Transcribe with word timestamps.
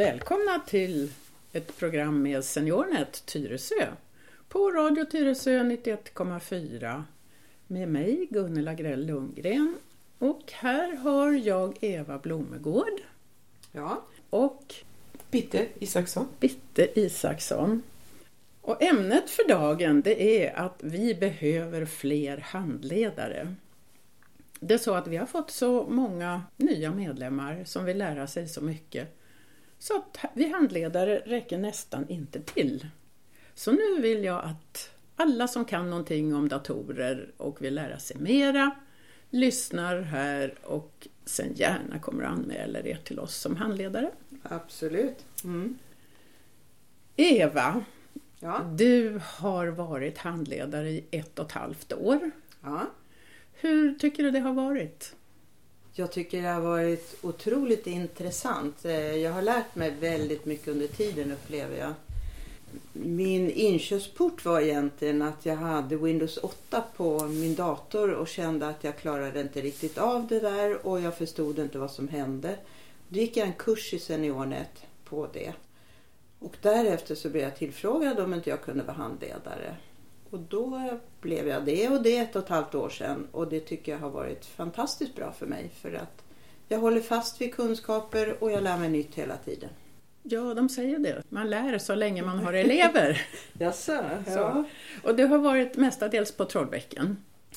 Välkomna 0.00 0.58
till 0.66 1.12
ett 1.52 1.76
program 1.76 2.22
med 2.22 2.44
SeniorNet 2.44 3.26
Tyresö 3.26 3.86
på 4.48 4.70
Radio 4.70 5.04
Tyresö 5.04 5.50
91,4 5.50 7.02
med 7.66 7.88
mig 7.88 8.26
Gunilla 8.30 8.74
Grell 8.74 9.06
Lundgren 9.06 9.74
och 10.18 10.52
här 10.52 10.96
har 10.96 11.32
jag 11.32 11.76
Eva 11.80 12.18
Blomegård 12.18 13.00
Ja, 13.72 14.02
och 14.30 14.74
Bitte 15.30 15.66
Isaksson. 15.78 16.26
Bitte 16.40 17.00
Isaksson. 17.00 17.82
Och 18.60 18.82
ämnet 18.82 19.30
för 19.30 19.48
dagen 19.48 20.00
det 20.00 20.44
är 20.44 20.56
att 20.56 20.76
vi 20.82 21.14
behöver 21.14 21.86
fler 21.86 22.38
handledare. 22.38 23.54
Det 24.60 24.74
är 24.74 24.78
så 24.78 24.94
att 24.94 25.06
vi 25.06 25.16
har 25.16 25.26
fått 25.26 25.50
så 25.50 25.86
många 25.90 26.42
nya 26.56 26.90
medlemmar 26.90 27.64
som 27.64 27.84
vill 27.84 27.98
lära 27.98 28.26
sig 28.26 28.48
så 28.48 28.60
mycket 28.60 29.19
så 29.80 29.96
att 29.96 30.18
vi 30.34 30.48
handledare 30.52 31.22
räcker 31.26 31.58
nästan 31.58 32.08
inte 32.08 32.40
till. 32.40 32.86
Så 33.54 33.72
nu 33.72 34.00
vill 34.00 34.24
jag 34.24 34.44
att 34.44 34.90
alla 35.16 35.48
som 35.48 35.64
kan 35.64 35.90
någonting 35.90 36.34
om 36.34 36.48
datorer 36.48 37.30
och 37.36 37.62
vill 37.62 37.74
lära 37.74 37.98
sig 37.98 38.16
mera 38.16 38.70
lyssnar 39.30 40.00
här 40.00 40.54
och 40.62 41.08
sen 41.24 41.52
gärna 41.54 41.98
kommer 41.98 42.24
och 42.24 42.30
anmäler 42.30 42.86
er 42.86 42.98
till 43.04 43.18
oss 43.18 43.34
som 43.36 43.56
handledare. 43.56 44.10
Absolut. 44.42 45.24
Mm. 45.44 45.78
Eva, 47.16 47.84
Ja. 48.42 48.60
du 48.78 49.20
har 49.24 49.66
varit 49.66 50.18
handledare 50.18 50.90
i 50.90 51.04
ett 51.10 51.38
och 51.38 51.46
ett 51.46 51.52
halvt 51.52 51.92
år. 51.92 52.30
ja. 52.62 52.86
Hur 53.52 53.94
tycker 53.94 54.22
du 54.22 54.30
det 54.30 54.38
har 54.40 54.52
varit? 54.54 55.14
Jag 55.92 56.12
tycker 56.12 56.42
det 56.42 56.48
har 56.48 56.60
varit 56.60 57.16
otroligt 57.22 57.86
intressant. 57.86 58.84
Eh, 58.84 59.16
jag 59.16 59.32
har 59.32 59.42
lärt 59.42 59.74
mig 59.74 59.90
väldigt 59.90 60.44
mycket 60.44 60.68
under 60.68 60.86
tiden 60.86 61.32
upplever 61.32 61.78
jag. 61.78 61.94
Min 62.92 63.50
inkörsport 63.50 64.44
var 64.44 64.60
egentligen 64.60 65.22
att 65.22 65.46
jag 65.46 65.56
hade 65.56 65.96
Windows 65.96 66.36
8 66.36 66.84
på 66.96 67.24
min 67.24 67.54
dator 67.54 68.10
och 68.10 68.28
kände 68.28 68.68
att 68.68 68.84
jag 68.84 68.98
klarade 68.98 69.40
inte 69.40 69.60
riktigt 69.60 69.98
av 69.98 70.26
det 70.26 70.40
där 70.40 70.86
och 70.86 71.00
jag 71.00 71.16
förstod 71.16 71.58
inte 71.58 71.78
vad 71.78 71.90
som 71.90 72.08
hände. 72.08 72.56
Då 73.08 73.18
gick 73.18 73.36
jag 73.36 73.46
en 73.46 73.52
kurs 73.52 73.94
i 73.94 73.98
SeniorNet 73.98 74.84
på 75.04 75.28
det. 75.32 75.52
Och 76.38 76.56
därefter 76.62 77.14
så 77.14 77.28
blev 77.28 77.42
jag 77.42 77.56
tillfrågad 77.56 78.20
om 78.20 78.34
inte 78.34 78.50
jag 78.50 78.62
kunde 78.62 78.84
vara 78.84 78.96
handledare. 78.96 79.76
Och 80.30 80.38
då 80.38 80.98
blev 81.20 81.48
jag 81.48 81.64
det 81.64 81.88
och 81.88 82.02
det 82.02 82.16
ett 82.16 82.36
och 82.36 82.42
ett 82.42 82.48
halvt 82.48 82.74
år 82.74 82.88
sedan 82.88 83.26
och 83.32 83.48
det 83.48 83.60
tycker 83.60 83.92
jag 83.92 83.98
har 83.98 84.10
varit 84.10 84.44
fantastiskt 84.44 85.16
bra 85.16 85.32
för 85.32 85.46
mig 85.46 85.70
för 85.80 85.94
att 85.94 86.22
jag 86.68 86.78
håller 86.78 87.00
fast 87.00 87.40
vid 87.40 87.54
kunskaper 87.54 88.42
och 88.44 88.52
jag 88.52 88.62
lär 88.62 88.78
mig 88.78 88.88
nytt 88.88 89.14
hela 89.14 89.36
tiden. 89.36 89.70
Ja, 90.22 90.54
de 90.54 90.68
säger 90.68 90.98
det. 90.98 91.22
Man 91.28 91.50
lär 91.50 91.78
så 91.78 91.94
länge 91.94 92.22
man 92.22 92.38
har 92.38 92.52
elever. 92.52 93.26
Jaså? 93.58 94.02
Så. 94.26 94.64
Och 95.04 95.16
du 95.16 95.24
har 95.24 95.38
varit 95.38 95.76
mestadels 95.76 96.32
på 96.32 96.44
Trollbäcken. 96.44 97.16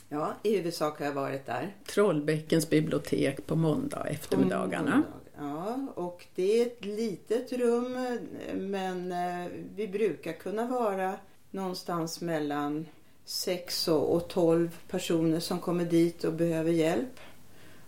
Ja, 0.09 0.33
i 0.43 0.57
huvudsak 0.57 0.99
har 0.99 1.05
jag 1.05 1.13
varit 1.13 1.45
där. 1.45 1.75
Trollbäckens 1.85 2.69
bibliotek 2.69 3.47
på 3.47 3.55
måndag 3.55 4.07
eftermiddagarna. 4.09 5.03
Ja, 5.37 5.87
och 5.95 6.25
det 6.35 6.61
är 6.61 6.65
ett 6.65 6.85
litet 6.85 7.53
rum 7.53 8.17
men 8.53 9.11
eh, 9.11 9.51
vi 9.75 9.87
brukar 9.87 10.33
kunna 10.33 10.67
vara 10.67 11.13
någonstans 11.53 12.21
mellan 12.21 12.85
6 13.25 13.87
och 13.87 14.27
12 14.27 14.77
personer 14.89 15.39
som 15.39 15.59
kommer 15.59 15.85
dit 15.85 16.23
och 16.23 16.33
behöver 16.33 16.71
hjälp. 16.71 17.19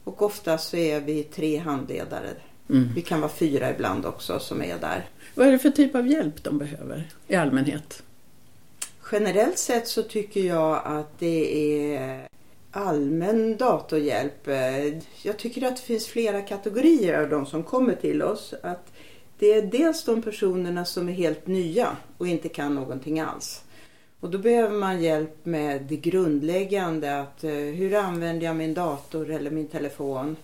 Och 0.04 0.22
ofta 0.22 0.58
så 0.58 0.78
är 0.78 1.00
vi 1.02 1.24
tre 1.24 1.58
handledare. 1.58 2.30
Mm. 2.70 2.90
Vi 2.96 3.02
kan 3.02 3.22
vara 3.22 3.32
fyra 3.32 3.72
ibland 3.72 4.06
också 4.06 4.40
som 4.40 4.62
är 4.62 4.78
där. 4.80 5.06
Vad 5.36 5.48
är 5.48 5.52
det 5.52 5.60
för 5.60 5.70
typ 5.70 5.96
av 5.96 6.08
hjälp 6.08 6.44
de 6.44 6.58
behöver 6.58 7.10
i 7.28 7.36
allmänhet? 7.36 8.04
Generellt 9.12 9.58
sett 9.58 9.88
så 9.88 10.04
tycker 10.04 10.42
jag 10.42 10.82
att 10.86 11.20
det 11.20 11.96
är 11.96 12.28
allmän 12.72 13.58
datorhjälp. 13.58 14.48
Eh, 14.48 14.86
Jag 15.24 15.38
tycker 15.38 15.68
att 15.68 15.76
det 15.76 15.82
finns 15.82 16.08
flera 16.08 16.42
kategorier 16.42 17.22
av 17.22 17.30
de 17.30 17.46
som 17.46 17.64
kommer 17.64 17.96
till 17.96 18.22
oss. 18.22 18.54
Att 18.64 18.92
det 19.40 19.54
är 19.54 19.62
dels 19.62 20.04
de 20.04 20.22
personerna 20.22 20.86
som 20.86 21.10
är 21.10 21.14
helt 21.14 21.48
nya 21.48 21.98
och 22.18 22.28
inte 22.28 22.50
kan 22.50 22.76
någonting 22.76 23.20
alls. 23.20 23.62
Och 24.20 24.30
då 24.30 24.38
behöver 24.38 24.78
man 24.78 25.02
hjälp 25.02 25.46
med 25.46 25.82
det 25.82 25.96
grundläggande. 25.96 27.20
Att, 27.20 27.44
eh, 27.44 27.52
hur 27.52 27.96
använder 27.96 28.46
jag 28.46 28.56
min 28.56 28.74
dator 28.74 29.32
eller 29.32 29.52
min 29.52 29.68
telefon? 29.68 30.36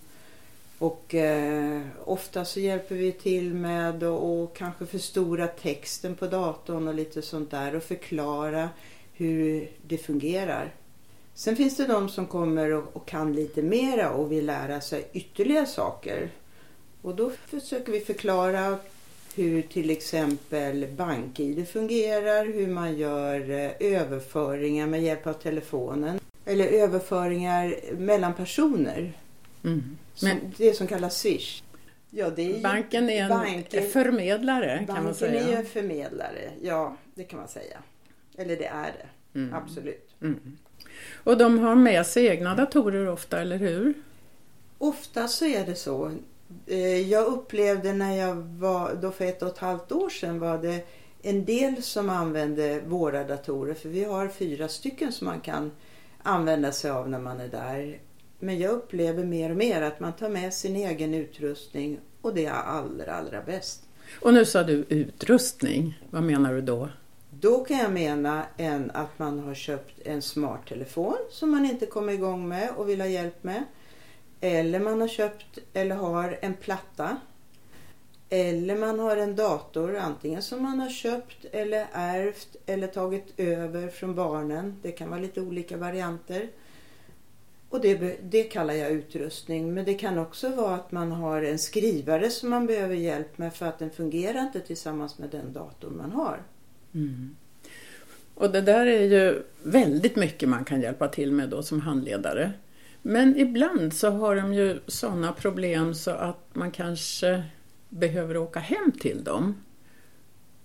Och 0.78 1.16
eh, 1.16 1.82
ofta 2.06 2.46
så 2.46 2.60
hjälper 2.60 2.96
vi 2.96 3.12
till 3.12 3.54
med 3.54 4.04
att 4.04 4.54
kanske 4.54 4.86
förstora 4.86 5.48
texten 5.48 6.16
på 6.16 6.28
datorn 6.28 6.88
och 6.88 6.94
lite 6.94 7.22
sånt 7.22 7.52
där 7.52 7.76
och 7.76 7.84
förklara 7.84 8.70
hur 9.14 9.70
det 9.88 9.98
fungerar. 9.98 10.74
Sen 11.34 11.56
finns 11.56 11.78
det 11.78 11.88
de 11.88 12.10
som 12.10 12.26
kommer 12.26 12.72
och, 12.72 12.96
och 12.96 13.08
kan 13.08 13.34
lite 13.34 13.62
mera 13.62 14.12
och 14.12 14.32
vill 14.32 14.46
lära 14.46 14.82
sig 14.82 15.10
ytterligare 15.14 15.66
saker. 15.66 16.30
Och 17.02 17.16
då 17.16 17.32
försöker 17.48 17.92
vi 17.92 18.00
förklara 18.00 18.78
hur 19.36 19.62
till 19.62 19.90
exempel 19.90 20.88
BankID 20.98 21.68
fungerar, 21.68 22.46
hur 22.46 22.68
man 22.68 22.98
gör 22.98 23.50
eh, 23.50 23.72
överföringar 24.02 24.88
med 24.88 25.02
hjälp 25.04 25.28
av 25.28 25.34
telefonen. 25.34 26.20
Eller 26.46 26.68
överföringar 26.68 27.76
mellan 27.98 28.34
personer. 28.34 29.14
Mm. 29.64 29.84
Som, 30.16 30.28
Men 30.30 30.38
det 30.58 30.74
som 30.74 30.88
kallas 30.88 31.18
Swish. 31.20 31.64
Ja, 32.10 32.32
är 32.38 32.42
ju- 32.42 32.62
banken 32.62 33.10
är 33.10 33.22
en 33.24 33.30
banken- 33.30 33.90
förmedlare 33.90 34.78
kan 34.88 34.96
man 34.96 35.04
Banken 35.06 35.28
är 35.36 35.40
säga. 35.44 35.58
en 35.60 35.66
förmedlare, 35.66 36.52
ja 36.62 36.98
det 37.16 37.24
kan 37.24 37.40
man 37.40 37.48
säga. 37.48 37.78
Eller 38.38 38.56
det 38.58 38.66
är 38.66 38.92
det, 39.34 39.40
Mm. 39.40 39.54
absolut. 39.54 40.10
Mm. 40.22 40.58
Och 41.24 41.38
de 41.38 41.60
har 41.60 41.76
med 41.76 42.06
sig 42.06 42.26
egna 42.28 42.56
datorer 42.56 43.10
ofta, 43.10 43.42
eller 43.42 43.58
hur? 43.58 43.94
Ofta 44.78 45.28
så 45.28 45.46
är 45.46 45.66
det 45.66 45.76
så. 45.76 46.12
Eh, 46.66 47.10
Jag 47.10 47.28
upplevde 47.28 47.94
när 47.94 48.16
jag 48.16 48.36
var, 48.36 48.94
då 49.02 49.12
för 49.12 49.26
ett 49.26 49.42
och 49.42 49.50
ett 49.50 49.58
halvt 49.58 49.92
år 49.92 50.10
sedan 50.10 50.40
var 50.40 50.58
det 50.58 50.86
en 51.22 51.46
del 51.46 51.84
som 51.84 52.10
använde 52.10 52.82
våra 52.88 53.24
datorer. 53.24 53.74
För 53.74 53.90
vi 53.90 54.04
har 54.04 54.28
fyra 54.28 54.68
stycken 54.68 55.12
som 55.12 55.26
man 55.28 55.42
kan 55.42 55.72
använda 56.24 56.72
sig 56.72 56.92
av 56.92 57.10
när 57.10 57.20
man 57.20 57.40
är 57.40 57.48
där. 57.48 58.00
Men 58.40 58.60
jag 58.60 58.72
upplever 58.72 59.24
mer 59.24 59.50
och 59.50 59.58
mer 59.58 59.82
att 59.82 60.00
man 60.00 60.14
tar 60.14 60.30
med 60.30 60.54
sin 60.54 60.76
egen 60.76 61.14
utrustning 61.14 62.00
och 62.22 62.34
det 62.34 62.46
är 62.46 62.52
allra, 62.52 63.14
allra 63.14 63.42
bäst. 63.42 63.84
Och 64.22 64.34
nu 64.34 64.46
sa 64.46 64.64
du 64.64 64.86
utrustning. 64.90 66.02
Vad 66.10 66.24
menar 66.24 66.54
du 66.54 66.62
då? 66.62 66.90
Då 67.40 67.64
kan 67.64 67.78
jag 67.78 67.92
mena 67.92 68.46
en, 68.58 68.92
att 68.94 69.20
man 69.20 69.40
har 69.40 69.54
köpt 69.54 70.00
en 70.06 70.22
smarttelefon 70.22 71.18
som 71.32 71.52
man 71.52 71.66
inte 71.66 71.86
kommer 71.86 72.14
igång 72.14 72.48
med 72.48 72.70
och 72.78 72.90
vill 72.90 73.02
ha 73.02 73.08
hjälp 73.08 73.44
med. 73.44 73.64
Eller 74.42 74.80
man 74.80 75.02
har 75.02 75.08
köpt 75.08 75.60
eller 75.74 75.96
har 75.96 76.38
en 76.42 76.54
platta. 76.54 77.18
Eller 78.30 78.76
man 78.76 79.00
har 79.00 79.18
en 79.18 79.36
dator 79.36 79.96
antingen 79.96 80.42
som 80.42 80.64
man 80.64 80.80
har 80.80 80.90
köpt 80.90 81.46
eller 81.52 81.88
ärvt 81.92 82.56
eller 82.66 82.88
tagit 82.88 83.34
över 83.38 83.88
från 83.88 84.16
barnen. 84.16 84.80
Det 84.82 84.92
kan 84.92 85.10
vara 85.10 85.20
lite 85.20 85.42
olika 85.42 85.78
varianter. 85.78 86.50
Och 87.70 87.82
det, 87.82 88.18
det 88.22 88.44
kallar 88.44 88.74
jag 88.74 88.92
utrustning. 88.92 89.74
Men 89.74 89.86
det 89.86 89.94
kan 89.94 90.18
också 90.18 90.50
vara 90.50 90.76
att 90.76 90.92
man 90.92 91.12
har 91.12 91.42
en 91.42 91.60
skrivare 91.60 92.30
som 92.30 92.50
man 92.50 92.68
behöver 92.68 92.96
hjälp 92.96 93.38
med 93.38 93.54
för 93.54 93.66
att 93.66 93.80
den 93.80 93.90
fungerar 93.90 94.42
inte 94.42 94.60
tillsammans 94.60 95.20
med 95.20 95.30
den 95.30 95.54
dator 95.54 95.90
man 95.90 96.12
har. 96.12 96.44
Mm. 96.94 97.36
Och 98.36 98.52
det 98.52 98.62
där 98.62 98.86
är 98.86 99.02
ju 99.02 99.44
väldigt 99.64 100.16
mycket 100.16 100.50
man 100.50 100.66
kan 100.66 100.82
hjälpa 100.82 101.08
till 101.08 101.32
med 101.32 101.50
då 101.50 101.64
som 101.64 101.82
handledare. 101.82 102.52
Men 103.02 103.38
ibland 103.38 103.94
så 103.94 104.10
har 104.10 104.36
de 104.36 104.54
ju 104.54 104.80
sådana 104.88 105.34
problem 105.34 105.94
så 105.94 106.12
att 106.12 106.56
man 106.56 106.72
kanske 106.72 107.44
behöver 107.90 108.38
åka 108.38 108.60
hem 108.60 108.92
till 108.92 109.24
dem. 109.24 109.56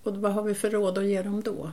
Och 0.02 0.16
vad 0.16 0.32
har 0.32 0.42
vi 0.42 0.54
för 0.54 0.70
råd 0.70 0.98
att 0.98 1.06
ge 1.06 1.22
dem 1.22 1.42
då? 1.42 1.70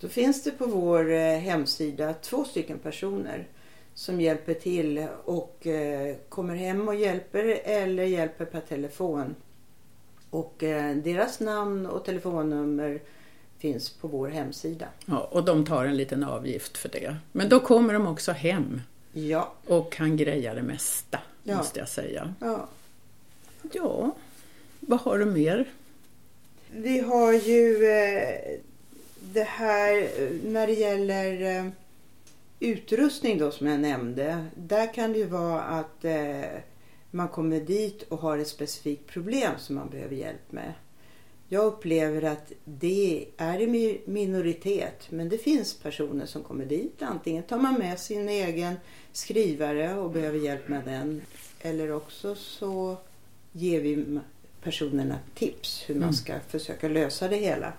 Då 0.00 0.08
finns 0.08 0.42
det 0.42 0.50
på 0.50 0.66
vår 0.66 1.12
eh, 1.12 1.38
hemsida 1.38 2.14
två 2.14 2.44
stycken 2.44 2.78
personer 2.78 3.48
som 3.94 4.20
hjälper 4.20 4.54
till 4.54 5.06
och 5.24 5.66
eh, 5.66 6.16
kommer 6.28 6.54
hem 6.54 6.88
och 6.88 6.94
hjälper 6.94 7.60
eller 7.64 8.04
hjälper 8.04 8.44
per 8.44 8.60
telefon. 8.60 9.34
Och 10.30 10.62
eh, 10.62 10.96
deras 10.96 11.40
namn 11.40 11.86
och 11.86 12.04
telefonnummer 12.04 13.00
finns 13.58 13.90
på 13.90 14.08
vår 14.08 14.28
hemsida. 14.28 14.86
Ja, 15.06 15.28
och 15.30 15.44
de 15.44 15.64
tar 15.64 15.84
en 15.84 15.96
liten 15.96 16.24
avgift 16.24 16.78
för 16.78 16.88
det. 16.88 17.16
Men 17.32 17.48
då 17.48 17.60
kommer 17.60 17.94
de 17.94 18.06
också 18.06 18.32
hem 18.32 18.80
Ja, 19.12 19.52
och 19.66 19.92
kan 19.92 20.16
greja 20.16 20.54
det 20.54 20.62
mesta, 20.62 21.18
Ja. 21.42 21.56
måste 21.56 21.78
jag 21.78 21.88
säga. 21.88 22.34
ja. 22.40 22.68
Ja, 23.72 24.14
vad 24.80 25.00
har 25.00 25.18
du 25.18 25.24
mer? 25.24 25.68
Vi 26.70 26.98
har 27.00 27.32
ju 27.32 27.84
eh, 27.90 28.58
det 29.20 29.42
här 29.44 30.02
eh, 30.02 30.30
när 30.44 30.66
det 30.66 30.72
gäller 30.72 31.58
eh, 31.58 31.66
utrustning 32.60 33.38
då 33.38 33.50
som 33.50 33.66
jag 33.66 33.80
nämnde. 33.80 34.46
Där 34.54 34.94
kan 34.94 35.12
det 35.12 35.18
ju 35.18 35.26
vara 35.26 35.60
att 35.62 36.04
eh, 36.04 36.40
man 37.10 37.28
kommer 37.28 37.60
dit 37.60 38.02
och 38.02 38.18
har 38.18 38.38
ett 38.38 38.48
specifikt 38.48 39.06
problem 39.06 39.52
som 39.58 39.74
man 39.76 39.90
behöver 39.90 40.14
hjälp 40.16 40.52
med. 40.52 40.72
Jag 41.52 41.64
upplever 41.64 42.22
att 42.22 42.52
det 42.64 43.26
är 43.36 43.60
i 43.60 44.00
minoritet 44.04 45.06
men 45.10 45.28
det 45.28 45.38
finns 45.38 45.74
personer 45.74 46.26
som 46.26 46.42
kommer 46.42 46.64
dit. 46.64 47.02
Antingen 47.02 47.42
tar 47.42 47.58
man 47.58 47.74
med 47.74 47.98
sin 47.98 48.28
egen 48.28 48.74
skrivare 49.12 49.94
och 49.94 50.10
behöver 50.10 50.38
hjälp 50.38 50.68
med 50.68 50.84
den 50.84 51.22
eller 51.60 51.92
också 51.92 52.34
så 52.34 52.96
ger 53.52 53.80
vi 53.80 54.18
personerna 54.62 55.18
tips 55.34 55.84
hur 55.86 55.94
man 55.94 56.02
Mm. 56.02 56.12
ska 56.14 56.34
försöka 56.48 56.88
lösa 56.88 57.28
det 57.28 57.36
hela. 57.36 57.72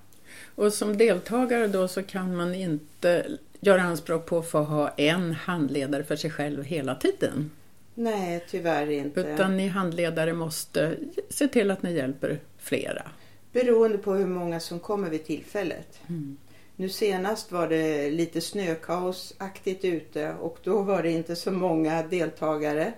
Och 0.55 0.73
som 0.73 0.97
deltagare 0.97 1.67
då 1.67 1.87
så 1.87 2.03
kan 2.03 2.35
man 2.35 2.55
inte 2.55 3.27
göra 3.59 3.81
anspråk 3.81 4.25
på 4.25 4.37
att 4.39 4.49
få 4.49 4.59
ha 4.59 4.89
en 4.89 5.31
handledare 5.33 6.03
för 6.03 6.15
sig 6.15 6.31
själv 6.31 6.63
hela 6.63 6.95
tiden. 6.95 7.51
Nej, 7.95 8.45
tyvärr 8.49 8.89
inte. 8.89 9.19
Utan 9.19 9.57
ni 9.57 9.67
handledare 9.67 10.33
måste 10.33 10.95
se 11.29 11.47
till 11.47 11.71
att 11.71 11.83
ni 11.83 11.93
hjälper 11.93 12.39
flera. 12.57 13.11
Beroende 13.53 13.97
på 13.97 14.13
hur 14.13 14.27
många 14.27 14.59
som 14.59 14.79
kommer 14.79 15.09
vid 15.09 15.25
tillfället. 15.25 15.99
Mm. 16.09 16.37
Nu 16.75 16.89
senast 16.89 17.51
var 17.51 17.67
det 17.67 18.09
lite 18.09 18.41
snökaosaktigt 18.41 19.85
ute 19.85 20.33
och 20.33 20.57
då 20.63 20.81
var 20.81 21.03
det 21.03 21.11
inte 21.11 21.35
så 21.35 21.51
många 21.51 22.03
deltagare. 22.03 22.93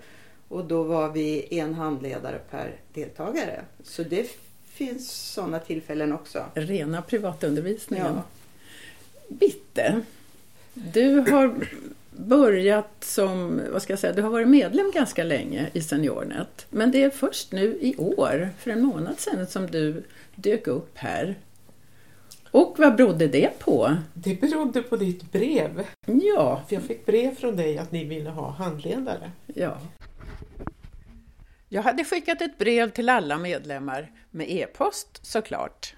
Och 0.47 0.65
då 0.65 0.83
var 0.83 1.09
vi 1.09 1.47
en 1.59 1.73
handledare 1.73 2.39
per 2.49 2.75
deltagare. 2.93 3.61
Så 3.83 4.03
det 4.03 4.29
finns 4.65 5.11
sådana 5.11 5.59
tillfällen 5.59 6.13
också. 6.13 6.45
Rena 6.53 7.01
privatundervisningen. 7.01 8.13
Ja. 8.15 8.23
Bitte, 9.27 10.01
du 10.73 11.19
har 11.19 11.55
börjat 12.17 13.03
som, 13.03 13.61
vad 13.71 13.81
ska 13.81 13.93
jag 13.93 13.99
säga, 13.99 14.13
du 14.13 14.21
har 14.21 14.29
varit 14.29 14.47
medlem 14.47 14.91
ganska 14.93 15.23
länge 15.23 15.69
i 15.73 15.81
SeniorNet. 15.81 16.65
Men 16.69 16.91
det 16.91 17.03
är 17.03 17.09
först 17.09 17.51
nu 17.51 17.77
i 17.81 17.95
år, 17.97 18.49
för 18.59 18.71
en 18.71 18.83
månad 18.85 19.19
sedan, 19.19 19.47
som 19.47 19.67
du 19.67 20.03
dök 20.35 20.67
upp 20.67 20.97
här. 20.97 21.35
Och 22.51 22.75
vad 22.77 22.95
berodde 22.95 23.27
det 23.27 23.59
på? 23.59 23.95
Det 24.13 24.41
berodde 24.41 24.81
på 24.81 24.95
ditt 24.97 25.31
brev. 25.31 25.83
Ja, 26.05 26.63
För 26.67 26.75
jag 26.75 26.83
fick 26.83 27.05
brev 27.05 27.35
från 27.35 27.55
dig 27.55 27.77
att 27.77 27.91
ni 27.91 28.05
ville 28.05 28.29
ha 28.29 28.49
handledare. 28.49 29.31
ja. 29.45 29.77
Jag 31.69 31.81
hade 31.81 32.03
skickat 32.05 32.41
ett 32.41 32.57
brev 32.57 32.89
till 32.89 33.09
alla 33.09 33.37
medlemmar 33.37 34.11
med 34.31 34.51
e-post 34.51 35.25
såklart. 35.25 35.95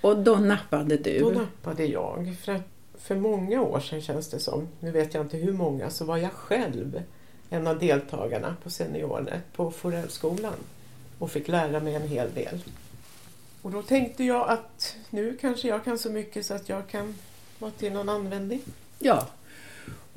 Och 0.00 0.16
då 0.18 0.36
nappade 0.36 0.96
du. 0.96 1.18
Då 1.18 1.30
nappade 1.30 1.84
jag. 1.84 2.36
För, 2.44 2.52
att 2.52 2.75
för 2.98 3.16
många 3.16 3.62
år 3.62 3.80
sedan 3.80 4.00
känns 4.00 4.28
det 4.30 4.38
som, 4.38 4.68
nu 4.80 4.90
vet 4.90 5.14
jag 5.14 5.24
inte 5.24 5.36
hur 5.36 5.52
många, 5.52 5.90
så 5.90 6.04
var 6.04 6.16
jag 6.16 6.32
själv 6.32 7.02
en 7.50 7.66
av 7.66 7.78
deltagarna 7.78 8.56
på 8.62 8.70
SeniorNet 8.70 9.52
på 9.52 9.70
Forellskolan 9.70 10.54
och 11.18 11.30
fick 11.30 11.48
lära 11.48 11.80
mig 11.80 11.94
en 11.94 12.08
hel 12.08 12.34
del. 12.34 12.58
Och 13.62 13.70
då 13.70 13.82
tänkte 13.82 14.24
jag 14.24 14.48
att 14.48 14.96
nu 15.10 15.36
kanske 15.40 15.68
jag 15.68 15.84
kan 15.84 15.98
så 15.98 16.10
mycket 16.10 16.46
så 16.46 16.54
att 16.54 16.68
jag 16.68 16.88
kan 16.88 17.14
vara 17.58 17.70
till 17.70 17.92
någon 17.92 18.08
användning. 18.08 18.60
Ja. 18.98 19.28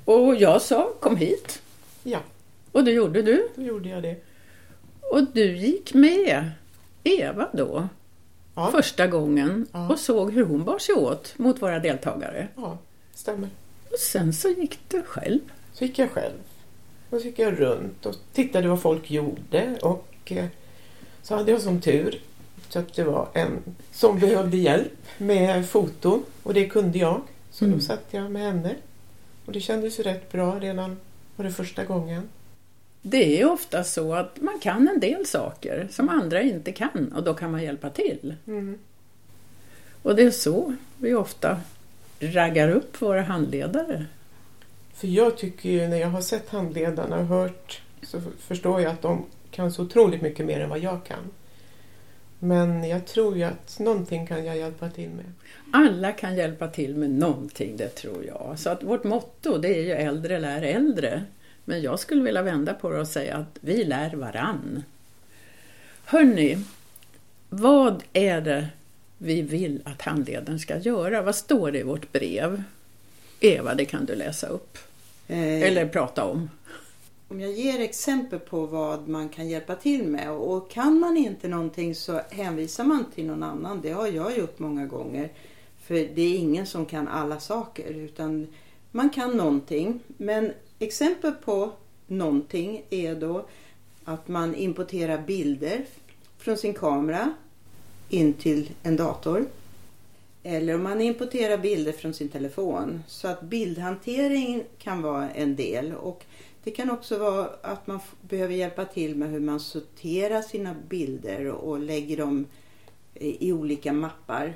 Och 0.05 0.35
jag 0.35 0.61
sa 0.61 0.93
kom 0.99 1.15
hit. 1.15 1.61
Ja, 2.03 2.19
Och 2.71 2.83
det 2.83 2.91
gjorde 2.91 3.21
du. 3.21 3.49
då 3.55 3.61
gjorde 3.61 3.89
jag 3.89 4.03
det. 4.03 4.15
Och 5.11 5.23
du 5.33 5.57
gick 5.57 5.93
med 5.93 6.51
Eva 7.03 7.49
då 7.53 7.87
Ja, 8.59 8.71
första 8.71 9.07
gången 9.07 9.67
Ja. 9.71 9.89
och 9.89 9.99
såg 9.99 10.31
hur 10.33 10.45
hon 10.45 10.63
bar 10.65 10.79
sig 10.79 10.95
åt 10.95 11.33
mot 11.37 11.61
våra 11.61 11.79
deltagare. 11.79 12.47
ja 12.55 12.77
stämmer. 13.13 13.49
Och 13.91 13.99
sen 13.99 14.33
så 14.33 14.49
gick 14.49 14.79
du 14.87 15.01
själv. 15.03 15.39
Så 15.73 15.83
gick 15.85 15.99
jag 15.99 16.11
själv. 16.11 16.33
Och 17.09 17.19
så 17.21 17.25
gick 17.27 17.39
jag 17.39 17.59
runt 17.61 18.05
och 18.05 18.15
tittade 18.33 18.67
vad 18.67 18.81
folk 18.81 19.11
gjorde 19.11 19.77
och 19.81 20.07
eh, 20.25 20.45
så 21.23 21.35
hade 21.35 21.51
jag 21.51 21.61
som 21.61 21.81
tur 21.81 22.21
så 22.69 22.79
att 22.79 22.93
det 22.93 23.03
var 23.03 23.27
en 23.33 23.59
som 23.91 24.19
behövde 24.19 24.57
hjälp 24.57 24.91
med 25.17 25.69
foton 25.69 26.23
och 26.43 26.53
det 26.53 26.67
kunde 26.69 26.97
jag. 26.99 27.21
Så 27.51 27.65
Mm. 27.65 27.77
då 27.77 27.83
satt 27.85 28.05
jag 28.11 28.31
med 28.31 28.41
henne. 28.41 28.75
Och 29.45 29.51
det 29.53 29.59
kändes 29.61 29.99
ju 29.99 30.03
rätt 30.03 30.31
bra 30.31 30.59
redan 30.59 30.97
var 31.35 31.45
det 31.45 31.51
första 31.51 31.85
gången. 31.85 32.29
Det 33.01 33.41
är 33.41 33.51
ofta 33.51 33.83
så 33.83 34.13
att 34.13 34.41
man 34.41 34.59
kan 34.59 34.87
en 34.87 34.99
del 34.99 35.25
saker 35.25 35.87
som 35.91 36.09
andra 36.09 36.41
inte 36.41 36.71
kan 36.71 37.13
och 37.15 37.23
då 37.23 37.33
kan 37.33 37.51
man 37.51 37.63
hjälpa 37.63 37.89
till. 37.89 38.35
Mm. 38.47 38.77
Och 40.01 40.15
det 40.15 40.23
är 40.23 40.31
så 40.31 40.75
vi 40.97 41.13
ofta 41.13 41.61
raggar 42.19 42.69
upp 42.69 43.01
våra 43.01 43.21
handledare. 43.21 44.05
För 44.93 45.07
jag 45.07 45.37
tycker 45.37 45.69
ju 45.69 45.87
när 45.87 45.97
jag 45.97 46.07
har 46.07 46.21
sett 46.21 46.49
handledarna 46.49 47.19
och 47.19 47.25
hört 47.25 47.81
så 48.01 48.21
förstår 48.39 48.81
jag 48.81 48.91
att 48.91 49.01
de 49.01 49.25
kan 49.51 49.71
så 49.71 49.83
otroligt 49.83 50.21
mycket 50.21 50.45
mer 50.45 50.59
än 50.59 50.69
vad 50.69 50.79
jag 50.79 51.03
kan. 51.05 51.31
Men 52.39 52.83
jag 52.83 53.05
tror 53.05 53.37
ju 53.37 53.43
att 53.43 53.79
någonting 53.79 54.27
kan 54.27 54.45
jag 54.45 54.57
hjälpa 54.57 54.89
till 54.89 55.09
med. 55.09 55.25
Alla 55.73 56.11
kan 56.11 56.35
hjälpa 56.35 56.67
till 56.67 56.95
med 56.95 57.09
någonting, 57.09 57.77
det 57.77 57.89
tror 57.89 58.25
jag. 58.25 58.55
Så 58.59 58.69
att 58.69 58.83
vårt 58.83 59.03
motto 59.03 59.57
det 59.57 59.67
är 59.67 59.81
ju 59.81 59.91
äldre 59.91 60.39
lär 60.39 60.61
äldre. 60.61 61.23
Men 61.69 61.81
jag 61.81 61.99
skulle 61.99 62.23
vilja 62.23 62.41
vända 62.41 62.73
på 62.73 62.89
det 62.89 62.99
och 62.99 63.07
säga 63.07 63.37
att 63.37 63.57
vi 63.61 63.83
lär 63.83 64.15
varann. 64.15 64.83
Hörni, 66.05 66.57
vad 67.49 68.03
är 68.13 68.41
det 68.41 68.67
vi 69.17 69.41
vill 69.41 69.81
att 69.85 70.01
handledaren 70.01 70.59
ska 70.59 70.77
göra? 70.77 71.21
Vad 71.21 71.35
står 71.35 71.71
det 71.71 71.79
i 71.79 71.83
vårt 71.83 72.11
brev? 72.11 72.63
Eva, 73.39 73.75
det 73.75 73.85
kan 73.85 74.05
du 74.05 74.15
läsa 74.15 74.47
upp. 74.47 74.77
Eh, 75.27 75.61
Eller 75.61 75.87
prata 75.87 76.23
om. 76.25 76.49
Om 77.27 77.39
jag 77.39 77.51
ger 77.51 77.79
exempel 77.79 78.39
på 78.39 78.65
vad 78.65 79.07
man 79.07 79.29
kan 79.29 79.49
hjälpa 79.49 79.75
till 79.75 80.03
med 80.03 80.31
och 80.31 80.71
kan 80.71 80.99
man 80.99 81.17
inte 81.17 81.47
någonting 81.47 81.95
så 81.95 82.21
hänvisar 82.29 82.83
man 82.83 83.05
till 83.15 83.25
någon 83.25 83.43
annan. 83.43 83.81
Det 83.81 83.91
har 83.91 84.07
jag 84.07 84.37
gjort 84.37 84.59
många 84.59 84.85
gånger. 84.85 85.29
För 85.83 85.93
det 85.93 86.21
är 86.21 86.37
ingen 86.37 86.65
som 86.65 86.85
kan 86.85 87.07
alla 87.07 87.39
saker 87.39 87.93
utan 87.93 88.47
man 88.91 89.09
kan 89.09 89.37
någonting. 89.37 89.99
Men 90.17 90.53
exempel 90.79 91.31
på 91.31 91.71
någonting 92.07 92.83
är 92.89 93.15
då 93.15 93.45
att 94.03 94.27
man 94.27 94.55
importerar 94.55 95.21
bilder 95.21 95.85
från 96.37 96.57
sin 96.57 96.73
kamera 96.73 97.33
in 98.09 98.33
till 98.33 98.71
en 98.83 98.95
dator. 98.95 99.45
Eller 100.43 100.75
om 100.75 100.83
man 100.83 101.01
importerar 101.01 101.57
bilder 101.57 101.91
från 101.91 102.13
sin 102.13 102.29
telefon. 102.29 103.03
Så 103.07 103.27
att 103.27 103.41
bildhantering 103.41 104.63
kan 104.77 105.01
vara 105.01 105.29
en 105.29 105.55
del. 105.55 105.93
Och 105.93 106.25
det 106.63 106.71
kan 106.71 106.91
också 106.91 107.17
vara 107.17 107.49
att 107.61 107.87
man 107.87 107.99
behöver 108.21 108.53
hjälpa 108.53 108.85
till 108.85 109.15
med 109.15 109.29
hur 109.29 109.39
man 109.39 109.59
sorterar 109.59 110.41
sina 110.41 110.75
bilder 110.89 111.47
och 111.47 111.79
lägger 111.79 112.17
dem 112.17 112.45
i 113.13 113.51
olika 113.51 113.93
mappar. 113.93 114.53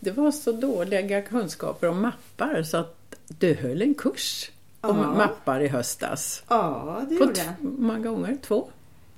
Det 0.00 0.10
var 0.10 0.30
så 0.30 0.52
dåliga 0.52 1.22
kunskaper 1.22 1.88
om 1.88 2.02
mappar 2.02 2.62
så 2.62 2.76
att 2.76 3.16
du 3.28 3.54
höll 3.54 3.82
en 3.82 3.94
kurs 3.94 4.50
om 4.84 4.98
Ja. 4.98 5.14
mappar 5.14 5.60
i 5.60 5.68
höstas. 5.68 6.42
Ja, 6.48 7.02
det 7.08 7.16
På 7.16 7.24
gjorde 7.24 7.40
jag. 7.40 7.54
många 7.78 7.98
gånger? 8.10 8.36
Två? 8.42 8.68